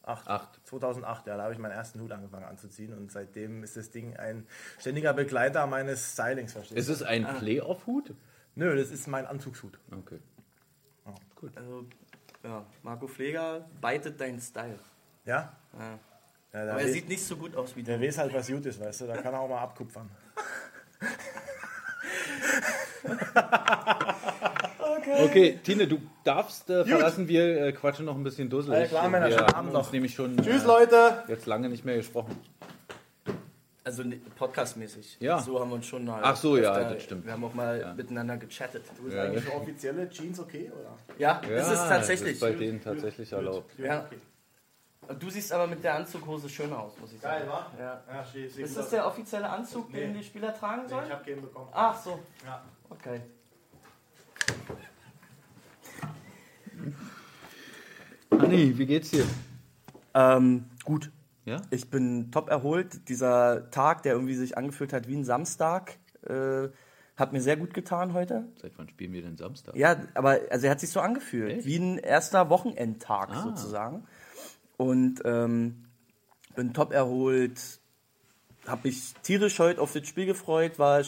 [0.10, 0.28] 8.
[0.28, 0.60] Acht.
[0.66, 4.18] 2008, ja, da habe ich meinen ersten Hut angefangen anzuziehen und seitdem ist das Ding
[4.18, 4.46] ein
[4.80, 6.94] ständiger Begleiter meines Stylings, verstehst Ist du?
[6.94, 8.14] es ein Playoff-Hut?
[8.56, 9.80] Nö, das ist mein Anzugshut.
[9.92, 10.20] Okay.
[11.56, 11.86] Also,
[12.44, 14.80] ja, Marco Pfleger beitet deinen Style.
[15.26, 15.54] Ja?
[15.78, 15.80] Ja.
[15.80, 16.00] ja
[16.52, 18.06] der, Aber er weiß, sieht nicht so gut aus wie der du.
[18.06, 20.10] weiß halt, was gut ist, weißt du, da kann er auch mal abkupfern.
[25.18, 27.28] Okay, Tine, du darfst äh, verlassen.
[27.28, 28.78] Wir äh, quatschen noch ein bisschen dusselig.
[28.78, 29.92] Alles klar, Männer, wir schönen haben Abend noch.
[29.92, 31.24] nämlich schon Tschüss, äh, Leute!
[31.28, 32.36] jetzt lange nicht mehr gesprochen.
[33.84, 35.18] Also ne, podcastmäßig.
[35.20, 35.40] Ja.
[35.40, 36.20] So haben wir uns schon mal.
[36.24, 37.26] Ach so, ja, öfter- das stimmt.
[37.26, 38.84] Wir haben auch mal miteinander gechattet.
[39.08, 39.24] Ist Ja.
[39.24, 40.96] eigentlich für offizielle Jeans okay, oder?
[41.18, 42.40] Ja, Ja, es ist tatsächlich.
[42.40, 43.72] Das ist bei denen tatsächlich erlaubt.
[43.80, 44.06] ja.
[45.20, 47.40] Du siehst aber mit der Anzughose schön aus, muss ich sagen.
[47.40, 47.66] Geil, wa?
[47.80, 48.04] Ja.
[48.14, 50.20] Ja, Ist das der offizielle Anzug, den Nee.
[50.20, 51.06] die Spieler tragen Nee, sollen?
[51.08, 51.68] ich hab keinen bekommen.
[51.72, 52.62] Ach so, Ja.
[52.92, 53.20] okay.
[58.32, 59.26] Hanni, wie geht's dir?
[60.14, 61.12] Ähm, gut.
[61.46, 61.62] Ja?
[61.72, 63.10] Ich bin top erholt.
[63.10, 66.70] Dieser Tag, der irgendwie sich angefühlt hat wie ein Samstag, äh,
[67.18, 68.46] hat mir sehr gut getan heute.
[68.62, 69.76] Seit wann spielen wir denn Samstag?
[69.76, 71.66] Ja, aber also er hat sich so angefühlt, Echt?
[71.66, 73.44] wie ein erster Wochenendtag Ah.
[73.44, 74.06] sozusagen.
[74.78, 75.86] Und ähm,
[76.56, 77.60] bin top erholt,
[78.68, 81.02] habe mich tierisch heute auf das Spiel gefreut, war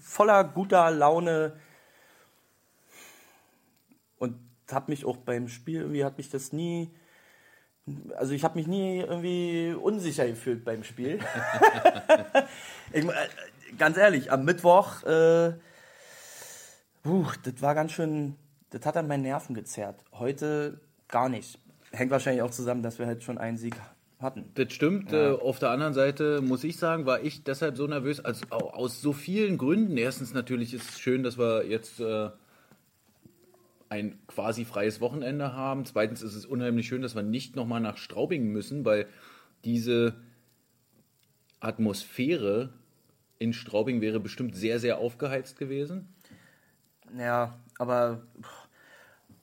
[0.00, 1.54] voller guter Laune
[4.18, 4.36] und
[4.72, 6.90] habe mich auch beim Spiel irgendwie hat mich das nie
[8.16, 11.20] also ich habe mich nie irgendwie unsicher gefühlt beim Spiel.
[12.92, 13.12] ich, äh,
[13.78, 15.52] ganz ehrlich, am Mittwoch äh,
[17.04, 18.34] Puh, das war ganz schön,
[18.70, 20.04] das hat an meinen Nerven gezerrt.
[20.12, 21.60] Heute gar nicht.
[21.92, 23.76] Hängt wahrscheinlich auch zusammen, dass wir halt schon einen Sieg
[24.18, 24.50] hatten.
[24.54, 25.12] Das stimmt.
[25.12, 28.70] Äh, auf der anderen Seite muss ich sagen, war ich deshalb so nervös, also au-
[28.70, 29.96] aus so vielen Gründen.
[29.96, 32.30] Erstens natürlich ist es schön, dass wir jetzt äh,
[33.88, 35.84] ein quasi freies Wochenende haben.
[35.84, 39.06] Zweitens ist es unheimlich schön, dass wir nicht nochmal nach Straubing müssen, weil
[39.64, 40.14] diese
[41.60, 42.72] Atmosphäre
[43.38, 46.08] in Straubing wäre bestimmt sehr, sehr aufgeheizt gewesen.
[47.18, 48.22] Ja, aber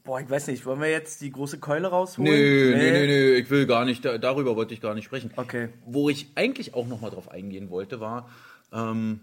[0.03, 2.31] boah, ich weiß nicht, wollen wir jetzt die große Keule rausholen?
[2.31, 5.31] Nö, nö, nö, nö, ich will gar nicht, da, darüber wollte ich gar nicht sprechen.
[5.35, 5.69] Okay.
[5.85, 8.29] Wo ich eigentlich auch nochmal drauf eingehen wollte, war,
[8.71, 9.21] ähm,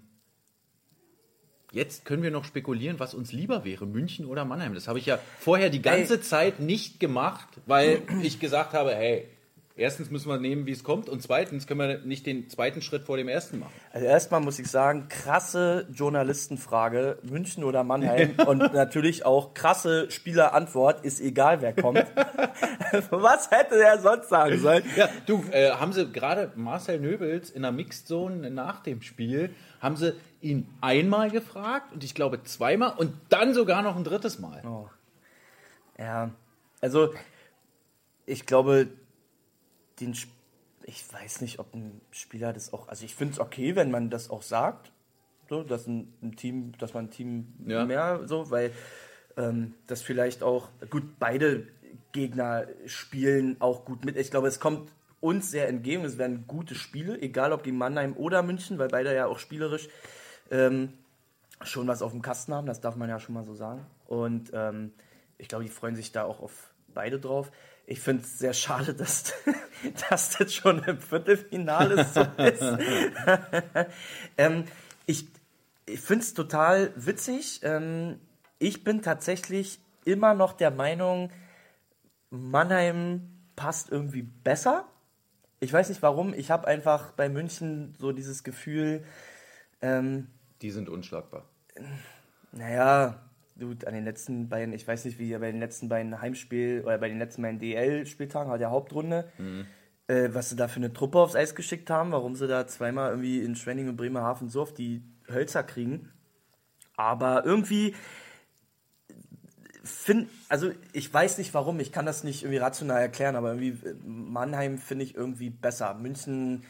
[1.73, 4.75] jetzt können wir noch spekulieren, was uns lieber wäre, München oder Mannheim.
[4.75, 6.21] Das habe ich ja vorher die ganze Ey.
[6.21, 9.29] Zeit nicht gemacht, weil ich gesagt habe, hey,
[9.81, 13.05] erstens müssen wir nehmen, wie es kommt und zweitens können wir nicht den zweiten Schritt
[13.05, 13.73] vor dem ersten machen.
[13.93, 21.05] Also erstmal muss ich sagen, krasse Journalistenfrage, München oder Mannheim und natürlich auch krasse Spielerantwort,
[21.05, 21.99] ist egal wer kommt.
[23.11, 24.85] Was hätte er sonst sagen sollen?
[24.97, 29.55] Ja, du, äh, haben sie gerade Marcel Nöbels in der Mixed Zone nach dem Spiel,
[29.81, 34.39] haben sie ihn einmal gefragt und ich glaube zweimal und dann sogar noch ein drittes
[34.39, 34.63] Mal.
[35.99, 36.31] Ja,
[36.81, 37.13] also
[38.27, 38.89] ich glaube,
[40.01, 40.17] den,
[40.85, 44.11] ich weiß nicht, ob ein Spieler das auch, also ich finde es okay, wenn man
[44.11, 44.93] das auch sagt,
[45.49, 47.85] so, dass ein, ein Team, dass man ein Team Ja.
[47.85, 48.73] mehr so, weil
[49.37, 51.67] ähm, das vielleicht auch, gut, beide
[52.13, 54.17] Gegner spielen auch gut mit.
[54.17, 58.17] Ich glaube, es kommt uns sehr entgegen, es werden gute Spiele, egal ob gegen Mannheim
[58.17, 59.89] oder München, weil beide ja auch spielerisch
[60.51, 60.95] ähm,
[61.63, 63.87] schon was auf dem Kasten haben, das darf man ja schon mal so sagen.
[64.07, 64.93] Und ähm,
[65.37, 67.51] ich glaube, die freuen sich da auch auf beide drauf.
[67.87, 69.33] Ich finde es sehr schade, dass,
[70.11, 72.63] dass das schon im Viertelfinale so ist.
[74.39, 74.65] ähm,
[75.07, 75.27] ich
[75.91, 77.61] ich finde es total witzig.
[77.63, 78.21] Ähm,
[78.59, 81.31] ich bin tatsächlich immer noch der Meinung,
[82.31, 84.87] Mannheim passt irgendwie besser.
[85.59, 86.33] Ich weiß nicht warum.
[86.33, 89.05] Ich habe einfach bei München so dieses Gefühl,
[89.83, 90.29] ähm,
[90.63, 91.45] Die sind unschlagbar.
[92.53, 93.21] naja,
[93.67, 96.99] gut, an den letzten beiden, ich weiß nicht, wie bei den letzten beiden Heimspiel oder
[96.99, 99.31] bei den letzten beiden DL-Spieltagen, der Hauptrunde,
[100.09, 103.11] äh, was sie da für eine Truppe aufs Eis geschickt haben, warum sie da zweimal
[103.11, 106.11] irgendwie in Schwenning und Bremerhaven so auf die Hölzer kriegen.
[106.97, 107.95] Aber irgendwie
[109.85, 113.89] find, also ich weiß nicht warum, ich kann das nicht irgendwie rational erklären, aber irgendwie
[113.89, 115.95] äh, Mannheim finde ich irgendwie besser.
[115.95, 116.65] München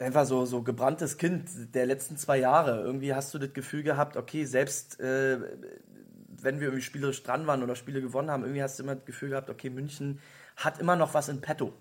[0.00, 2.80] einfach so, so gebranntes Kind der letzten zwei Jahre.
[2.82, 5.38] Irgendwie hast du das Gefühl gehabt, okay, selbst äh,
[6.42, 9.04] wenn wir irgendwie spielerisch dran waren oder Spiele gewonnen haben, irgendwie hast du immer das
[9.04, 10.20] Gefühl gehabt, okay, München
[10.56, 11.72] hat immer noch was in petto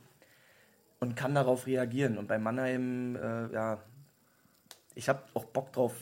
[0.99, 2.17] und kann darauf reagieren.
[2.17, 3.79] Und bei Mannheim, äh, ja,
[4.95, 5.93] ich habe auch Bock drauf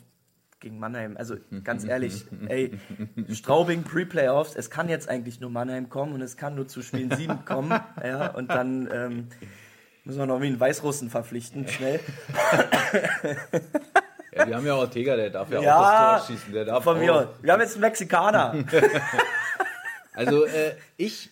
[0.59, 1.17] gegen Mannheim.
[1.17, 2.79] Also ganz ehrlich, ey,
[3.31, 7.11] Straubing Pre-Playoffs, es kann jetzt eigentlich nur Mannheim kommen und es kann nur zu Spielen
[7.11, 7.79] 7 kommen.
[8.03, 9.27] Ja, und dann ähm,
[10.07, 11.99] müssen wir noch irgendwie einen Weißrussen verpflichten, schnell.
[14.35, 15.81] Ja, wir haben ja Ortega, der darf ja, Ja, auch
[16.19, 16.53] das Tor schießen.
[16.53, 17.01] Der darf Von auch.
[17.01, 17.15] mir.
[17.15, 17.27] aus.
[17.41, 18.55] Wir haben jetzt einen Mexikaner.
[20.13, 21.29] Also äh, ich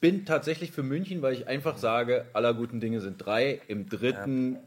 [0.00, 3.60] bin tatsächlich für München, weil ich einfach sage, aller guten Dinge sind drei.
[3.66, 4.58] Im dritten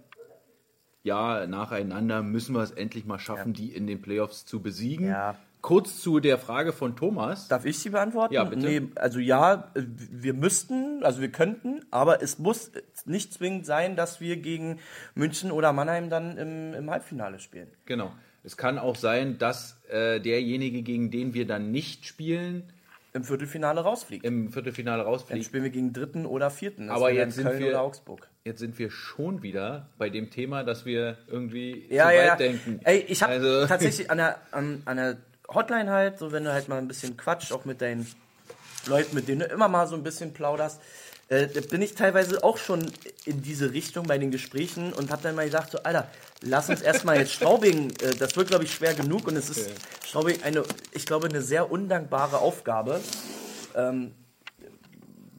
[1.01, 5.07] Jahr nacheinander müssen wir es endlich mal schaffen, die in den Playoffs zu besiegen.
[5.07, 5.35] Ja.
[5.63, 7.47] Kurz zu der Frage von Thomas.
[7.47, 8.33] Darf ich sie beantworten?
[8.33, 8.65] Ja, bitte.
[8.67, 12.71] Nee, also ja, wir müssten, also wir könnten, aber es muss
[13.05, 14.79] nicht zwingend sein, dass wir gegen
[15.15, 17.69] München oder Mannheim dann im, im Halbfinale spielen.
[17.85, 18.11] Genau.
[18.43, 22.63] Es kann auch sein, dass äh, derjenige, gegen den wir dann nicht spielen,
[23.13, 24.25] Im Viertelfinale rausfliegt.
[24.25, 25.45] im Viertelfinale Dann rausfliegt.
[25.45, 26.87] spielen wir gegen Dritten oder Vierten.
[26.87, 28.27] Das Aber dann jetzt sind Köln wir- oder Augsburg.
[28.43, 32.25] Jetzt sind wir schon wieder bei dem Thema, dass wir irgendwie Ja, zu ja, weit
[32.27, 32.35] ja.
[32.35, 32.79] denken.
[32.83, 35.17] Ey, ich habe Also- tatsächlich an der, an, an der
[35.53, 38.07] Hotline halt, so wenn du halt mal ein bisschen quatscht, auch mit deinen
[38.85, 40.79] Leuten, mit denen du immer mal so ein bisschen plauderst,
[41.29, 42.91] äh, da bin ich teilweise auch schon
[43.25, 46.07] in diese Richtung bei den Gesprächen und habe dann mal gesagt, so, Alter,
[46.41, 49.69] lass uns erstmal jetzt Straubing, äh, das wird, glaube ich, schwer genug und es ist
[50.05, 52.99] Straubing eine, ich glaube, eine sehr undankbare Aufgabe,
[53.75, 54.13] ähm,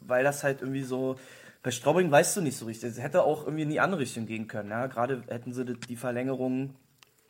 [0.01, 1.17] weil das halt irgendwie so,
[1.63, 4.27] bei Straubing weißt du nicht so richtig, es hätte auch irgendwie in die andere Richtung
[4.27, 6.75] gehen können, ja, gerade hätten sie die Verlängerung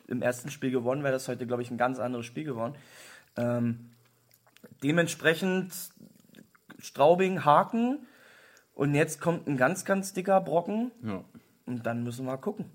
[0.07, 2.75] im ersten Spiel gewonnen, wäre das heute, glaube ich, ein ganz anderes Spiel geworden.
[3.37, 3.91] Ähm,
[4.83, 5.73] dementsprechend
[6.79, 8.05] Straubing, Haken
[8.73, 11.23] und jetzt kommt ein ganz, ganz dicker Brocken Ja.
[11.65, 12.65] und dann müssen wir gucken.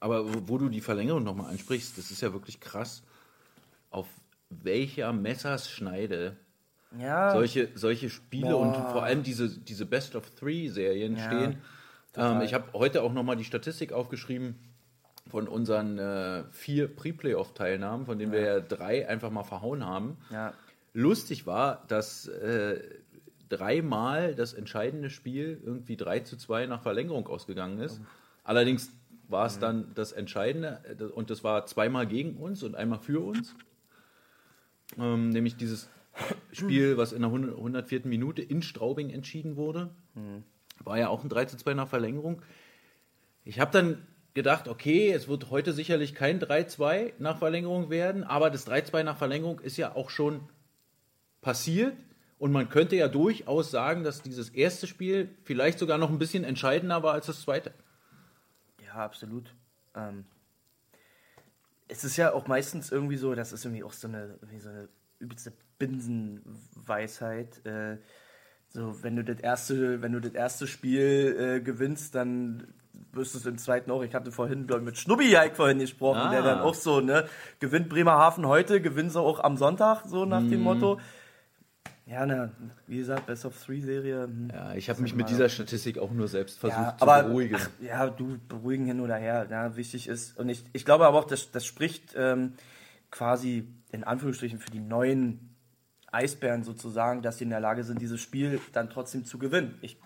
[0.00, 3.02] Aber wo, wo du die Verlängerung nochmal ansprichst, das ist ja wirklich krass,
[3.90, 4.06] auf
[4.48, 6.36] welcher Messerschneide
[6.98, 11.56] Ja, solche, solche Spiele und vor allem diese, diese Best of Three-Serien Ja, stehen.
[12.16, 14.56] Ähm, ich habe heute auch nochmal die Statistik aufgeschrieben
[15.28, 20.16] von unseren äh, vier Pre-Playoff-Teilnahmen, von denen wir ja drei einfach mal verhauen haben.
[20.30, 20.52] ja,
[20.94, 22.80] Lustig war, dass äh,
[23.48, 28.00] dreimal das entscheidende Spiel irgendwie 3 zu 2 nach Verlängerung ausgegangen ist.
[28.42, 28.90] Allerdings
[29.28, 33.24] war es dann das Entscheidende äh, und das war zweimal gegen uns und einmal für
[33.24, 33.54] uns.
[34.98, 35.88] Ähm, nämlich dieses
[36.52, 38.00] Spiel, was in der 100 104.
[38.04, 39.90] Minute in Straubing entschieden wurde.
[40.82, 42.42] War ja auch ein 3 zu 2 nach Verlängerung.
[43.44, 44.06] Ich habe dann
[44.38, 49.18] gedacht, okay, es wird heute sicherlich kein 3-2 nach Verlängerung werden, aber das 3-2 nach
[49.18, 50.48] Verlängerung ist ja auch schon
[51.40, 51.96] passiert
[52.38, 56.44] und man könnte ja durchaus sagen, dass dieses erste Spiel vielleicht sogar noch ein bisschen
[56.44, 57.72] entscheidender war als das zweite.
[58.86, 59.52] ja, absolut.
[59.96, 60.24] Ähm,
[61.88, 64.88] es ist ja auch meistens irgendwie so, das ist irgendwie auch so eine, so eine
[65.18, 67.66] übelste Binsenweisheit.
[67.66, 67.96] Äh,
[68.68, 72.72] so, wenn du das erste, wenn du das erste Spiel äh, gewinnst, dann
[73.12, 74.02] wirst du es im zweiten auch.
[74.02, 76.30] Ich hatte vorhin, glaube ich, mit Schnubbi Jaik vorhin gesprochen, Ah.
[76.30, 77.26] der dann auch so, ne,
[77.60, 80.98] gewinnt Bremerhaven heute, gewinnt sie auch am Sonntag, so nach dem Motto.
[82.06, 82.50] Ja, na,
[82.86, 84.22] wie gesagt, Best of Three Serie.
[84.24, 84.50] hm.
[84.52, 87.56] Ja, ich habe mich mit dieser Statistik auch nur selbst versucht Ja, zu aber beruhigen.
[87.58, 89.46] ach, ja, du beruhigen hin oder her.
[89.50, 92.54] Ja, wichtig ist und ich, ich glaube aber auch, dass das spricht ähm,
[93.10, 95.54] quasi in Anführungsstrichen für die neuen
[96.10, 99.76] Eisbären sozusagen, dass sie in der Lage sind, dieses Spiel dann trotzdem zu gewinnen.
[99.82, 99.98] Ich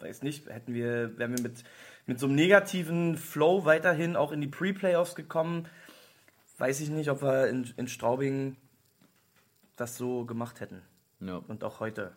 [0.00, 1.62] weiß nicht, hätten wir, wären wir mit
[2.06, 5.66] mit so einem negativen Flow weiterhin auch in die Pre-Playoffs gekommen,
[6.58, 8.56] weiß ich nicht, ob wir in, in Straubing
[9.76, 10.82] das so gemacht hätten
[11.20, 11.36] ja.
[11.36, 12.12] und auch heute.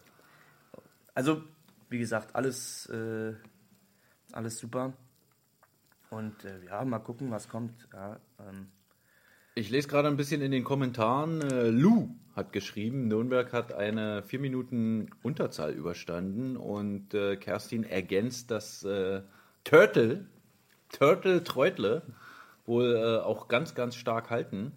[1.13, 1.41] Also,
[1.89, 3.34] wie gesagt, alles, äh,
[4.32, 4.93] alles super.
[6.10, 7.88] Und äh, ja, mal gucken, was kommt.
[7.91, 8.67] Ja, ähm,
[9.56, 11.41] Ich lese gerade ein bisschen in den Kommentaren.
[11.41, 18.52] Äh, Lou hat geschrieben, Nürnberg hat eine vier Minuten Unterzahl überstanden und äh, Kerstin ergänzt,
[18.52, 19.23] dass äh,
[19.67, 20.25] Turtle,
[20.89, 22.01] Turtle Treutle
[22.65, 24.71] wohl äh, auch ganz, ganz stark halten.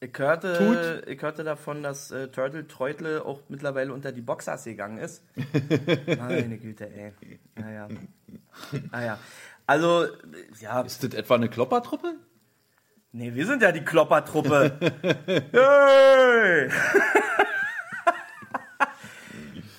[0.00, 4.98] ich, hörte, ich hörte davon, dass äh, Turtle Treutle auch mittlerweile unter die Boxers gegangen
[4.98, 5.24] ist.
[6.18, 7.14] Meine Güte, ey.
[7.54, 7.88] Naja.
[8.92, 9.18] Naja.
[9.66, 10.08] Also,
[10.60, 12.16] ja, Ist das etwa eine Kloppertruppe?
[13.12, 14.78] nee, wir sind ja die Kloppertruppe.
[15.52, 16.68] hey!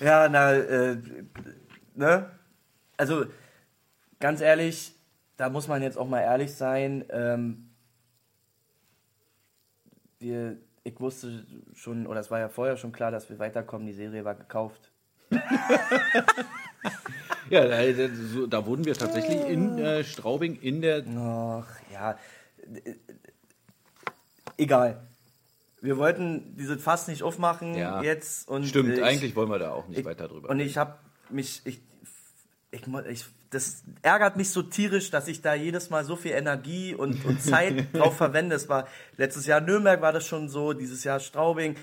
[0.00, 0.96] ja, na, äh,
[1.94, 2.30] ne?
[2.96, 3.26] Also,
[4.20, 4.94] ganz ehrlich,
[5.36, 7.04] da muss man jetzt auch mal ehrlich sein.
[7.10, 7.70] Ähm,
[10.18, 13.86] wir, ich wusste schon, oder es war ja vorher schon klar, dass wir weiterkommen.
[13.86, 14.90] Die Serie war gekauft.
[17.50, 18.08] Ja, da,
[18.48, 21.04] da, wurden wir tatsächlich in äh, Straubing in der.
[21.16, 22.18] Ach, ja.
[24.56, 25.00] Egal.
[25.80, 28.02] Wir wollten dieses Fass nicht aufmachen Ja.
[28.02, 28.48] jetzt.
[28.48, 30.48] Und Stimmt, ich, eigentlich wollen wir da auch nicht ich, weiter drüber.
[30.48, 30.96] Und ich habe
[31.30, 31.80] mich, ich,
[32.72, 36.94] ich, ich, das ärgert mich so tierisch, dass ich da jedes Mal so viel Energie
[36.94, 38.56] und, und Zeit drauf verwende.
[38.56, 41.76] Es war letztes Jahr Nürnberg war das schon so, dieses Jahr Straubing,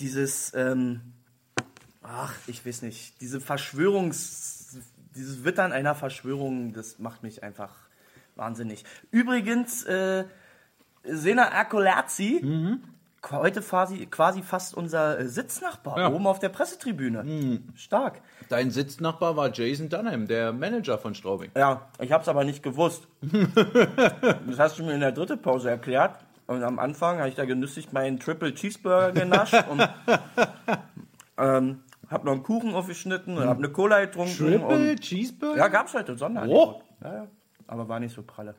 [0.00, 1.00] dieses, ähm,
[2.02, 4.78] ach, ich weiß nicht, diese Verschwörungs,
[5.14, 7.74] dieses Wittern einer Verschwörung, das macht mich einfach
[8.34, 8.84] wahnsinnig.
[9.10, 10.24] Übrigens, äh,
[11.04, 12.40] Sena Erkolerzi,
[13.30, 16.10] heute quasi, quasi fast unser äh, Sitznachbar, Ja.
[16.10, 17.60] oben auf der Pressetribüne.
[17.74, 18.20] Stark.
[18.48, 21.50] Dein Sitznachbar war Jason Dunham, der Manager von Straubing.
[21.56, 23.06] Ja, ich hab's aber nicht gewusst.
[24.46, 26.16] das hast du mir in der dritten Pause erklärt.
[26.48, 29.80] Und am Anfang habe ich da genüsslich meinen Triple Cheeseburger genascht und
[31.38, 31.80] ähm,
[32.10, 34.62] hab noch einen Kuchen aufgeschnitten und hab eine Cola getrunken.
[34.62, 35.56] und Cheeseburger?
[35.56, 36.48] Ja, gab's heute Sonntag.
[36.48, 36.82] Oh.
[37.02, 37.26] Ja, ja.
[37.68, 38.54] Aber war nicht so pralle.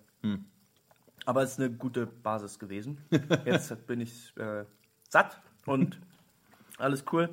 [1.26, 2.98] Aber es ist eine gute Basis gewesen.
[3.46, 4.66] Jetzt bin ich äh,
[5.10, 6.00] satt und
[6.78, 7.30] alles cool.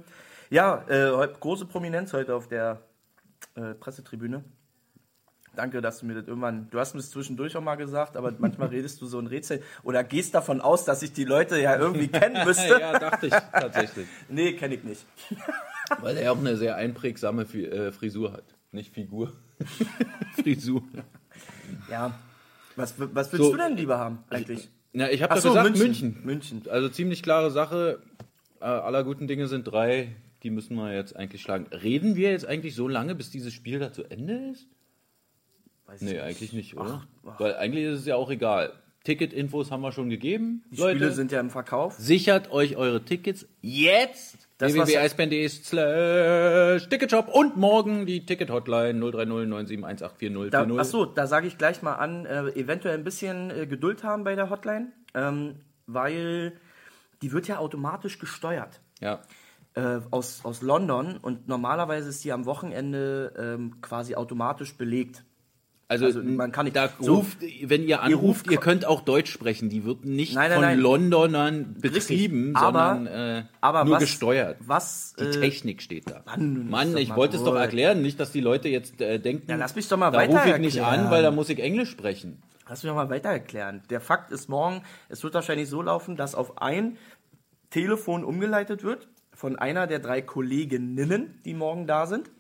[0.51, 2.83] Ja, äh, große Prominenz heute auf der
[3.55, 4.45] äh, Pressetribüne.
[5.57, 6.71] Danke, dass du mir das irgendwann.
[6.71, 9.63] Du hast mir das zwischendurch auch mal gesagt, aber manchmal redest du so ein Rätsel
[9.83, 12.79] oder gehst davon aus, dass ich die Leute ja irgendwie kennen müsste.
[12.81, 14.07] ja, dachte ich tatsächlich.
[14.29, 15.05] Nee, kenne ich nicht.
[16.01, 18.45] Weil er auch eine sehr einprägsame äh, Frisur hat.
[18.71, 19.33] Nicht Figur.
[20.37, 20.83] Frisur.
[21.91, 22.13] Ja.
[22.77, 23.53] Was, was willst So.
[23.53, 24.69] du denn lieber haben, eigentlich?
[24.93, 26.17] Na, ich habe Ach doch so, gesagt München.
[26.25, 26.25] München.
[26.61, 26.63] München.
[26.71, 28.01] Also ziemlich klare Sache.
[28.61, 30.15] Äh, aller guten Dinge sind drei.
[30.43, 31.67] Die müssen wir jetzt eigentlich schlagen.
[31.73, 34.67] Reden wir jetzt eigentlich so lange, bis dieses Spiel da zu Ende ist?
[35.87, 37.07] Weiß Nee, ich eigentlich nicht, oder?
[37.27, 37.41] ach.
[37.41, 38.73] Weil eigentlich ist es ja auch egal.
[39.05, 40.63] Ticket-Infos haben wir schon gegeben.
[40.71, 41.95] Die Leute, Spiele sind ja im Verkauf.
[41.95, 44.47] sichert euch eure Tickets jetzt.
[44.59, 50.51] Das, www.eisbären.de slash Ticketshop und morgen die Ticket-Hotline 030 97184040.
[50.51, 54.23] Da, achso, da sage ich gleich mal an, äh, eventuell ein bisschen äh, Geduld haben
[54.25, 56.53] bei der Hotline, ähm, weil
[57.23, 59.21] die wird ja automatisch gesteuert Ja.
[59.75, 65.25] äh, aus, aus London und normalerweise ist die am Wochenende ähm, quasi automatisch belegt.
[65.91, 69.01] Also, Also, man kann nicht- da so- ruft, wenn ihr anruft, ruft- ihr könnt auch
[69.01, 69.69] Deutsch sprechen.
[69.71, 70.79] Die wird nicht Nein, nein, von nein.
[70.79, 74.57] Londonern betrieben, Aber- sondern äh, aber nur was- gesteuert.
[74.65, 76.23] was, Die äh, Technik steht da.
[76.27, 79.51] Mann, Mann doch ich wollte es doch erklären, nicht, dass die Leute jetzt äh, denken,
[79.51, 81.07] Ja, lass mich doch mal da weiter rufe ich nicht erklären.
[81.07, 82.41] an, weil da muss ich Englisch sprechen.
[82.69, 83.83] Lass mich noch mal weiter erklären.
[83.91, 86.99] Der Fakt ist morgen, es wird wahrscheinlich so laufen, dass auf ein
[87.71, 92.31] Telefon umgeleitet wird von einer der drei Kolleginnen, die morgen da sind.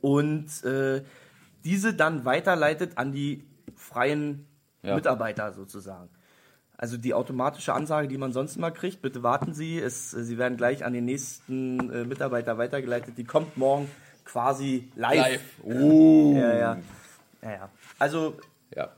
[0.00, 1.02] Und äh,
[1.66, 4.46] diese dann weiterleitet an die freien
[4.82, 4.94] Ja.
[4.94, 6.08] Mitarbeiter sozusagen.
[6.78, 10.38] Also die automatische Ansage, die man sonst immer kriegt, bitte warten Sie, es, äh, Sie
[10.38, 13.90] werden gleich an den nächsten äh, Mitarbeiter weitergeleitet, die kommt morgen
[14.24, 15.42] quasi live.
[15.64, 16.36] Uh.
[16.36, 16.78] Ja, ja.
[17.42, 17.70] ja, ja.
[17.98, 18.36] Also
[18.74, 18.90] Ja.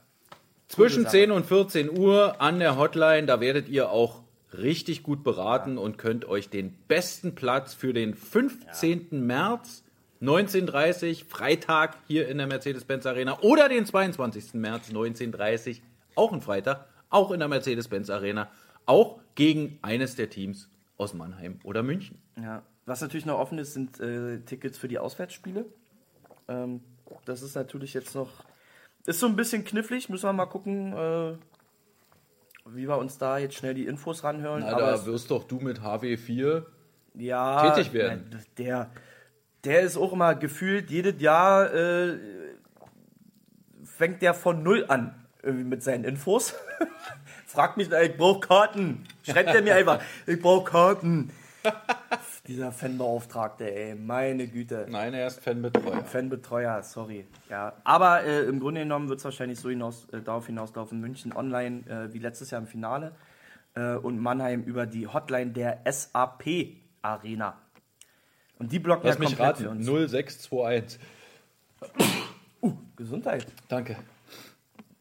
[0.69, 1.13] Zwischen Sache.
[1.13, 4.21] 10 und 14 Uhr an der Hotline, da werdet ihr auch
[4.53, 9.27] richtig gut beraten und könnt euch den besten Platz für den 15.
[9.27, 9.83] März
[10.21, 14.55] 1930 Freitag hier in der Mercedes-Benz Arena oder den 22.
[14.55, 15.83] März 1930
[16.17, 18.51] auch ein Freitag, auch in der Mercedes-Benz Arena,
[18.87, 22.21] auch gegen eines der Teams aus Mannheim oder München.
[22.37, 25.67] Ja, was natürlich noch offen ist, sind äh, Tickets für die Auswärtsspiele.
[26.49, 26.81] Ähm,
[27.25, 28.31] das ist natürlich jetzt noch,
[29.07, 31.35] ist so ein bisschen knifflig, müssen wir mal gucken, äh,
[32.67, 34.61] wie wir uns da jetzt schnell die Infos ranhören.
[34.61, 36.65] Na, Aber da wirst doch du mit HW4
[37.15, 38.43] ja, tätig werden.
[38.59, 38.91] Der,
[39.65, 42.19] der ist auch immer gefühlt, jedes Jahr äh,
[43.85, 46.55] fängt der von null an irgendwie mit seinen Infos.
[47.47, 49.05] Fragt mich, ich brauche Karten.
[49.23, 51.31] Schreibt er mir einfach, ich brauche Karten.
[52.47, 54.87] Dieser Fanbeauftragte, ey, meine Güte.
[54.89, 56.05] Nein, er ist Fanbetreuer.
[56.05, 57.27] Fanbetreuer, sorry.
[57.51, 61.35] Ja, aber äh, im Grunde genommen wird es wahrscheinlich so hinaus, äh, darauf hinauslaufen, München
[61.35, 63.13] online äh, wie letztes Jahr im Finale
[63.75, 67.59] äh, und Mannheim über die Hotline der SAP Arena.
[68.59, 69.87] Und die blocken Lass ja mich raten, für uns.
[69.87, 70.99] 0621.
[72.97, 73.47] Gesundheit.
[73.69, 73.97] Danke.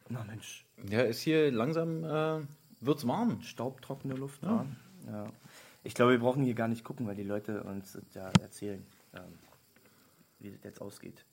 [0.10, 2.42] Na Mensch, Ja, ist hier langsam, äh,
[2.82, 3.42] wird's warm.
[3.42, 4.44] staubtrockene Luft.
[4.44, 4.66] Ja.
[5.08, 5.26] Ja.
[5.84, 9.22] Ich glaube, wir brauchen hier gar nicht gucken, weil die Leute uns ja erzählen, ähm,
[10.40, 11.26] wie das jetzt ausgeht.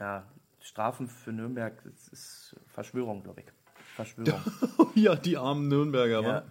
[0.00, 0.24] Ja,
[0.60, 3.46] Strafen für Nürnberg, das ist Verschwörung, glaube ich.
[3.94, 4.40] Verschwörung.
[4.94, 6.28] ja, die armen Nürnberger, Ja.
[6.28, 6.42] wa?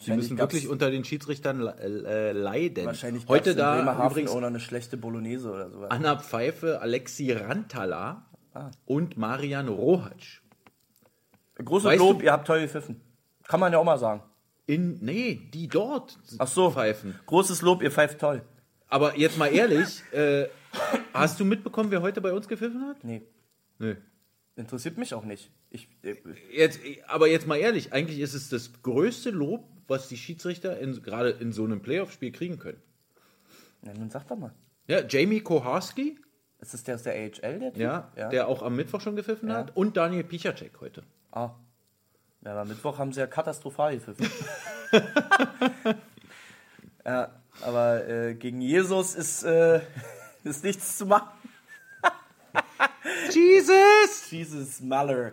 [0.00, 2.86] Wahrscheinlich müssen wirklich unter den Schiedsrichtern äh, leiden.
[2.86, 5.90] Wahrscheinlich Heute da übrigens auch noch eine schlechte Bolognese oder sowas.
[5.90, 8.70] Anna Pfeife, Alexi Rantala Ah.
[8.84, 10.40] und Marian Rohatsch.
[11.64, 13.00] Großes weißt Lob, du- ihr habt toll gepfiffen.
[13.46, 14.22] Kann man ja auch mal sagen.
[14.66, 16.70] In, nee, die dort Ach so.
[16.70, 17.14] pfeifen.
[17.26, 18.42] Großes Lob, ihr pfeift toll.
[18.88, 20.46] Aber jetzt mal ehrlich, äh,
[21.12, 23.04] hast du mitbekommen, wer heute bei uns gepfiffen hat?
[23.04, 23.22] Nee,
[23.78, 23.96] Nee.
[24.56, 25.50] interessiert mich auch nicht.
[25.70, 26.16] Ich, äh,
[26.52, 31.30] Jetzt, aber jetzt mal ehrlich, eigentlich ist es das größte Lob, was die Schiedsrichter gerade
[31.30, 32.80] in so einem Playoff-Spiel kriegen können.
[33.82, 34.52] na, nun sag doch mal.
[34.86, 36.18] Ja, Jamie Koharski,
[36.60, 37.76] Ist das der aus der AHL, der Typ?
[37.82, 39.56] ja, der auch am Mittwoch schon gepfiffen Ja.
[39.56, 41.02] hat, und Daniel Pichacek heute.
[41.32, 41.50] Ah.
[42.42, 44.26] Ja, aber Mittwoch haben sie ja katastrophal gepfiffen.
[47.04, 47.30] ja,
[47.62, 49.80] aber äh, gegen Jesus ist, äh,
[50.44, 51.28] ist nichts zu machen.
[53.30, 54.30] Jesus!
[54.30, 55.32] Jesus Muller.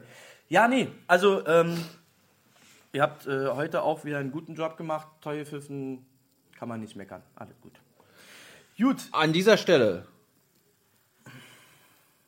[0.50, 1.78] Ja, nee, also ähm,
[2.93, 5.08] ihr habt äh, heute auch wieder einen guten Job gemacht.
[5.21, 6.06] Toll gepfiffen,
[6.58, 7.23] kann man nicht meckern.
[7.36, 7.73] Alles gut.
[8.78, 10.06] Gut, An dieser Stelle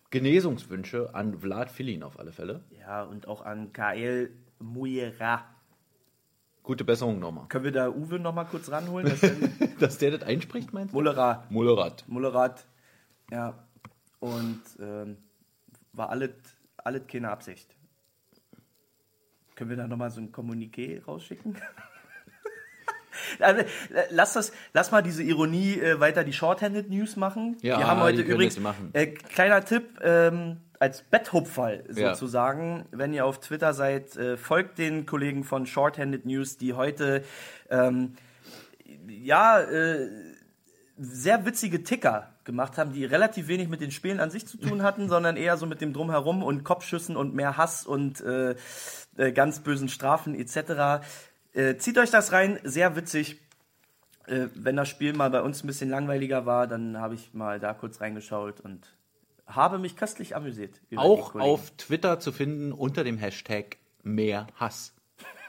[0.09, 2.63] Genesungswünsche an Vlad Filin auf alle Fälle.
[2.79, 5.45] ja, und auch an KL Muera.
[6.63, 7.47] Gute Besserung nochmal.
[7.47, 9.07] Können wir da Uwe noch mal kurz ranholen?
[9.07, 9.31] Dass der
[9.79, 10.97] Dass der das einspricht, meinst du?
[10.97, 11.43] Mullera.
[11.49, 12.03] Mullerat.
[12.07, 12.65] Mullerat.
[13.31, 13.53] Ja.
[14.19, 15.17] Und ähm,
[15.93, 16.31] war alles,
[16.77, 17.75] alles keine Absicht.
[19.59, 21.57] Können wir da nochmal so ein Kommuniqué rausschicken?
[23.41, 23.63] Also,
[24.11, 27.57] lass, das, lass mal diese Ironie äh, weiter die Shorthanded News machen.
[27.61, 28.57] Ja, wir haben heute übrigens.
[28.93, 32.15] Äh, kleiner Tipp ähm, als Betthupferl Ja.
[32.15, 37.23] sozusagen, wenn ihr auf Twitter seid, äh, folgt den Kollegen von Shorthanded News, die heute
[37.69, 38.13] ähm,
[39.07, 40.07] ja äh,
[40.97, 44.83] sehr witzige Ticker gemacht haben, die relativ wenig mit den Spielen an sich zu tun
[44.83, 48.55] hatten, sondern eher so mit dem Drumherum und Kopfschüssen und mehr Hass und äh,
[49.17, 51.03] äh, ganz bösen Strafen etc.
[51.53, 53.39] Äh, zieht euch das rein, sehr witzig.
[54.27, 57.59] Äh, wenn das Spiel mal bei uns ein bisschen langweiliger war, dann habe ich mal
[57.59, 58.95] da kurz reingeschaut und
[59.47, 60.79] habe mich köstlich amüsiert.
[60.95, 64.93] Auch auf Twitter zu finden unter dem Hashtag mehr Hass.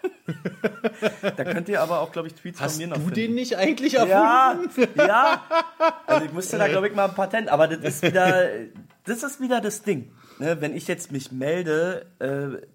[1.37, 3.15] Da könnt ihr aber auch, glaube ich, Tweets Hast von mir du noch finden.
[3.15, 4.89] den nicht eigentlich Ja, erfunden?
[4.97, 5.43] ja.
[6.07, 7.49] Also ich musste da, glaube ich, mal ein Patent.
[7.49, 8.49] Aber das ist wieder,
[9.05, 10.13] das ist wieder das Ding.
[10.39, 12.67] Ne, wenn ich jetzt mich melde äh,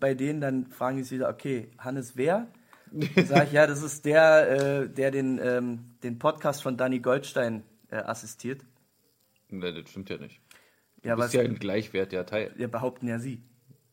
[0.00, 2.48] bei denen, dann fragen die sich wieder, okay, Hannes wer?
[2.90, 4.50] Dann sage ich, ja, das ist der,
[4.82, 8.62] äh, der den, ähm, den Podcast von Danny Goldstein äh, assistiert.
[9.48, 10.40] Nee, das stimmt ja nicht.
[11.02, 12.52] Du Ja, bist was ja ein gleichwertiger Teil.
[12.56, 13.42] ja, behaupten ja sie.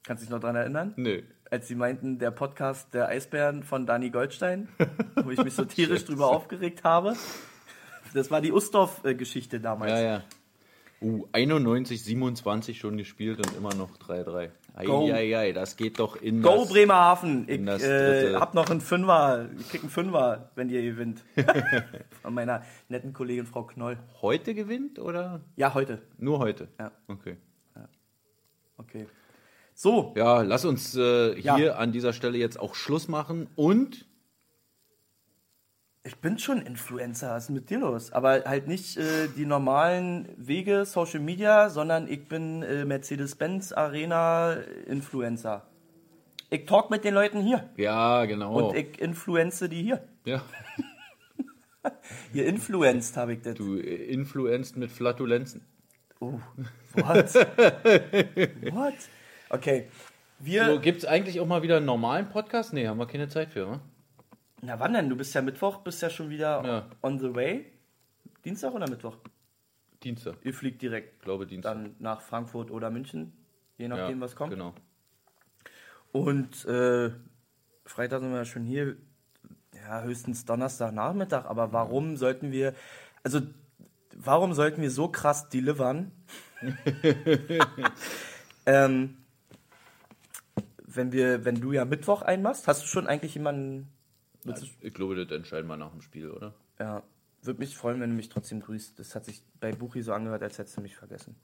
[0.03, 0.93] Kannst du dich noch dran erinnern?
[0.97, 1.21] Nö.
[1.51, 4.69] Als sie meinten, der Podcast der Eisbären von Danny Goldstein,
[5.21, 7.13] wo ich mich so tierisch drüber aufgeregt habe.
[8.13, 9.91] Das war die Ustorf-Geschichte damals.
[9.91, 10.23] Ja, ja.
[11.01, 14.49] Uh, 91, 27 schon gespielt und immer noch 3-3.
[14.85, 15.11] Go.
[15.11, 16.69] Eieiei, das geht doch in Go das...
[16.69, 17.49] Bremerhaven!
[17.49, 19.49] Ich äh, hab noch einen Fünfer.
[19.59, 21.21] Ich krieg einen Fünfer, wenn ihr gewinnt.
[22.21, 23.97] Von meiner netten Kollegin Frau Knoll.
[24.21, 26.01] Heute gewinnt oder Ja, heute.
[26.17, 26.69] nur heute?
[26.79, 26.91] Ja.
[27.09, 27.35] Okay.
[28.77, 29.05] Okay.
[29.82, 31.55] So, Ja, lass uns äh, Ja.
[31.55, 34.05] hier an dieser Stelle jetzt auch Schluss machen und
[36.03, 37.32] ich bin schon Influencer.
[37.32, 38.11] Was ist mit dir los?
[38.11, 44.53] Aber halt nicht äh, die normalen Wege, Social Media, sondern ich bin äh, Mercedes-Benz Arena
[44.86, 45.65] Influencer.
[46.51, 47.67] Ich talk mit den Leuten hier.
[47.75, 48.69] ja, genau.
[48.69, 50.03] Und ich influenze die hier.
[50.25, 50.43] ja,
[52.36, 53.55] Ihr influenced, habe ich das.
[53.55, 55.65] du äh, influenzt mit Flatulenzen.
[56.19, 56.39] Oh,
[56.93, 57.34] what?
[58.73, 58.93] what?
[59.53, 59.89] Okay.
[60.39, 60.65] Wir.
[60.65, 62.71] So, Gibt es eigentlich auch mal wieder einen normalen Podcast?
[62.73, 63.79] Nee, haben wir keine Zeit für, ne?
[64.61, 65.09] Na wann denn?
[65.09, 66.87] Du bist ja Mittwoch, bist ja schon wieder Ja.
[67.01, 67.65] on the way.
[68.45, 69.17] Dienstag oder Mittwoch?
[70.03, 71.73] Dienstag, Ihr fliegt direkt ich glaube Dienstag.
[71.73, 73.33] dann nach Frankfurt oder München,
[73.77, 74.51] je nachdem, ja, was kommt.
[74.51, 74.73] Genau.
[76.11, 77.11] Und äh,
[77.85, 78.95] Freitag sind wir ja schon hier,
[79.75, 81.45] ja, höchstens Donnerstagnachmittag.
[81.45, 82.73] Aber warum sollten wir,
[83.23, 83.41] also
[84.15, 86.11] warum sollten wir so krass delivern?
[88.65, 89.17] ähm,
[90.95, 93.87] wenn wir, wenn du ja Mittwoch einmachst, hast du schon eigentlich jemanden,
[94.43, 96.53] du- Ich glaube, das entscheiden wir nach dem Spiel, oder?
[96.79, 97.03] ja,
[97.43, 98.99] würde mich freuen, wenn du mich trotzdem grüßt.
[98.99, 101.35] Das hat sich bei Buchi so angehört, als hättest du mich vergessen.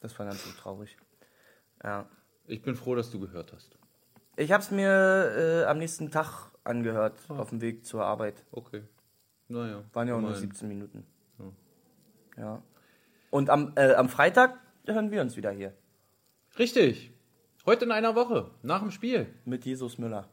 [0.00, 0.96] Das war ganz so traurig.
[1.84, 2.08] Ja.
[2.46, 3.78] Ich bin froh, dass du gehört hast.
[4.36, 8.44] Ich habe es mir äh, am nächsten Tag angehört, auf dem Weg zur Arbeit.
[8.50, 8.82] Okay.
[9.48, 9.84] Naja.
[9.92, 10.48] Waren ja auch nur immerhin.
[10.50, 11.06] 17 Minuten.
[12.36, 12.62] Ja.
[13.30, 15.74] Und am, äh, am Freitag hören wir uns wieder hier
[16.58, 17.12] Richtig.
[17.64, 19.28] Heute in einer Woche, nach dem Spiel.
[19.44, 20.26] mit Jesus Müller.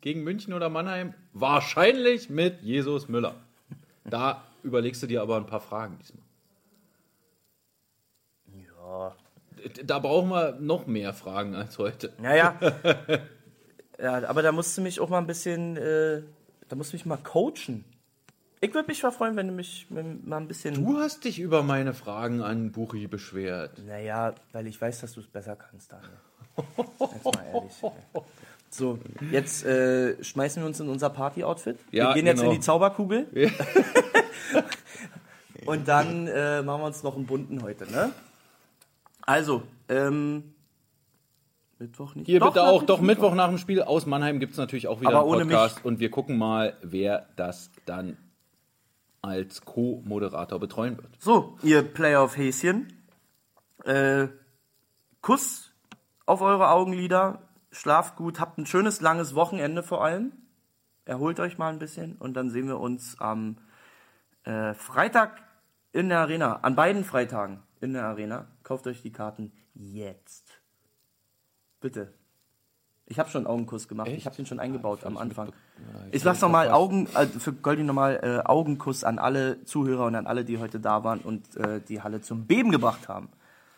[0.00, 1.12] Gegen München oder Mannheim?
[1.34, 3.34] Wahrscheinlich mit Jesus Müller.
[4.04, 6.24] Da überlegst du dir aber ein paar Fragen diesmal.
[8.64, 9.14] Ja.
[9.84, 12.14] Da brauchen wir noch mehr Fragen als heute.
[12.18, 12.58] Naja.
[13.98, 16.22] ja, aber da musst du mich auch mal ein bisschen, äh,
[16.70, 17.84] da musst du mich mal coachen.
[18.62, 20.82] Ich würde mich mal freuen, wenn du mich mal ein bisschen.
[20.82, 23.78] Du hast dich über meine Fragen an Buchi beschwert.
[23.86, 26.16] Naja, weil ich weiß, dass du es besser kannst, Daniel.
[26.56, 27.72] Jetzt mal ehrlich.
[28.70, 28.98] So,
[29.32, 31.80] jetzt äh, schmeißen wir uns in unser Party-Outfit.
[31.90, 32.52] Ja, wir gehen jetzt genau.
[32.52, 33.26] in die Zauberkugel.
[35.66, 38.12] Und dann äh, machen wir uns noch einen bunten heute, ne?
[39.22, 40.54] Also, ähm,
[41.80, 42.26] Mittwoch nicht.
[42.26, 43.00] Hier bitte nach auch, doch.
[43.00, 45.98] Mittwoch nach dem Spiel aus Mannheim gibt es natürlich auch wieder Aber einen Podcast und
[45.98, 48.16] wir gucken mal, wer das dann
[49.22, 51.08] als Co-Moderator betreuen wird.
[51.18, 52.92] So, ihr Playoff-Häschen.
[53.84, 54.28] Äh,
[55.22, 55.69] Kuss
[56.30, 57.40] auf eure Augenlider.
[57.72, 58.38] Schlaft gut.
[58.38, 60.32] Habt ein schönes, langes Wochenende vor allem.
[61.04, 62.16] Erholt euch mal ein bisschen.
[62.16, 63.56] Und dann sehen wir uns am
[64.44, 65.42] äh, Freitag
[65.92, 66.60] in der Arena.
[66.62, 68.46] An beiden Freitagen in der Arena.
[68.62, 70.60] Kauft euch die Karten jetzt.
[71.80, 72.14] Bitte.
[73.06, 74.08] Ich habe schon einen Augenkuss gemacht.
[74.08, 75.52] Ich habe den schon eingebaut am Anfang.
[76.12, 80.28] Ich sag's nochmal, Augen, also für Goldi nochmal äh, Augenkuss an alle Zuhörer und an
[80.28, 83.30] alle, die heute da waren und äh, die Halle zum Beben gebracht haben.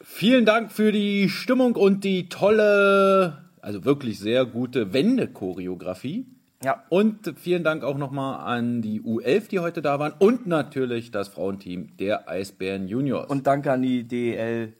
[0.04, 6.26] Vielen Dank für die Stimmung und die tolle, also wirklich sehr gute Wende-Choreografie.
[6.64, 6.82] Ja.
[6.90, 11.28] Und vielen Dank auch nochmal an die U11, die heute da waren und natürlich das
[11.28, 13.28] Frauenteam der Eisbären Juniors.
[13.30, 14.72] Und danke an die DL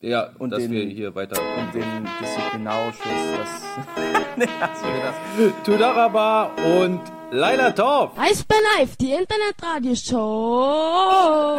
[0.00, 1.40] ja, und dass den- wir hier weiter.
[1.40, 1.84] und den
[2.20, 3.04] Disziplinarausschuss.
[3.38, 3.48] Das
[4.36, 5.14] nee, hast du gedacht.
[5.64, 6.50] Tudaraba
[6.82, 8.12] und Laila Torf.
[8.18, 11.58] Eisbär Live, die Internetradioshow.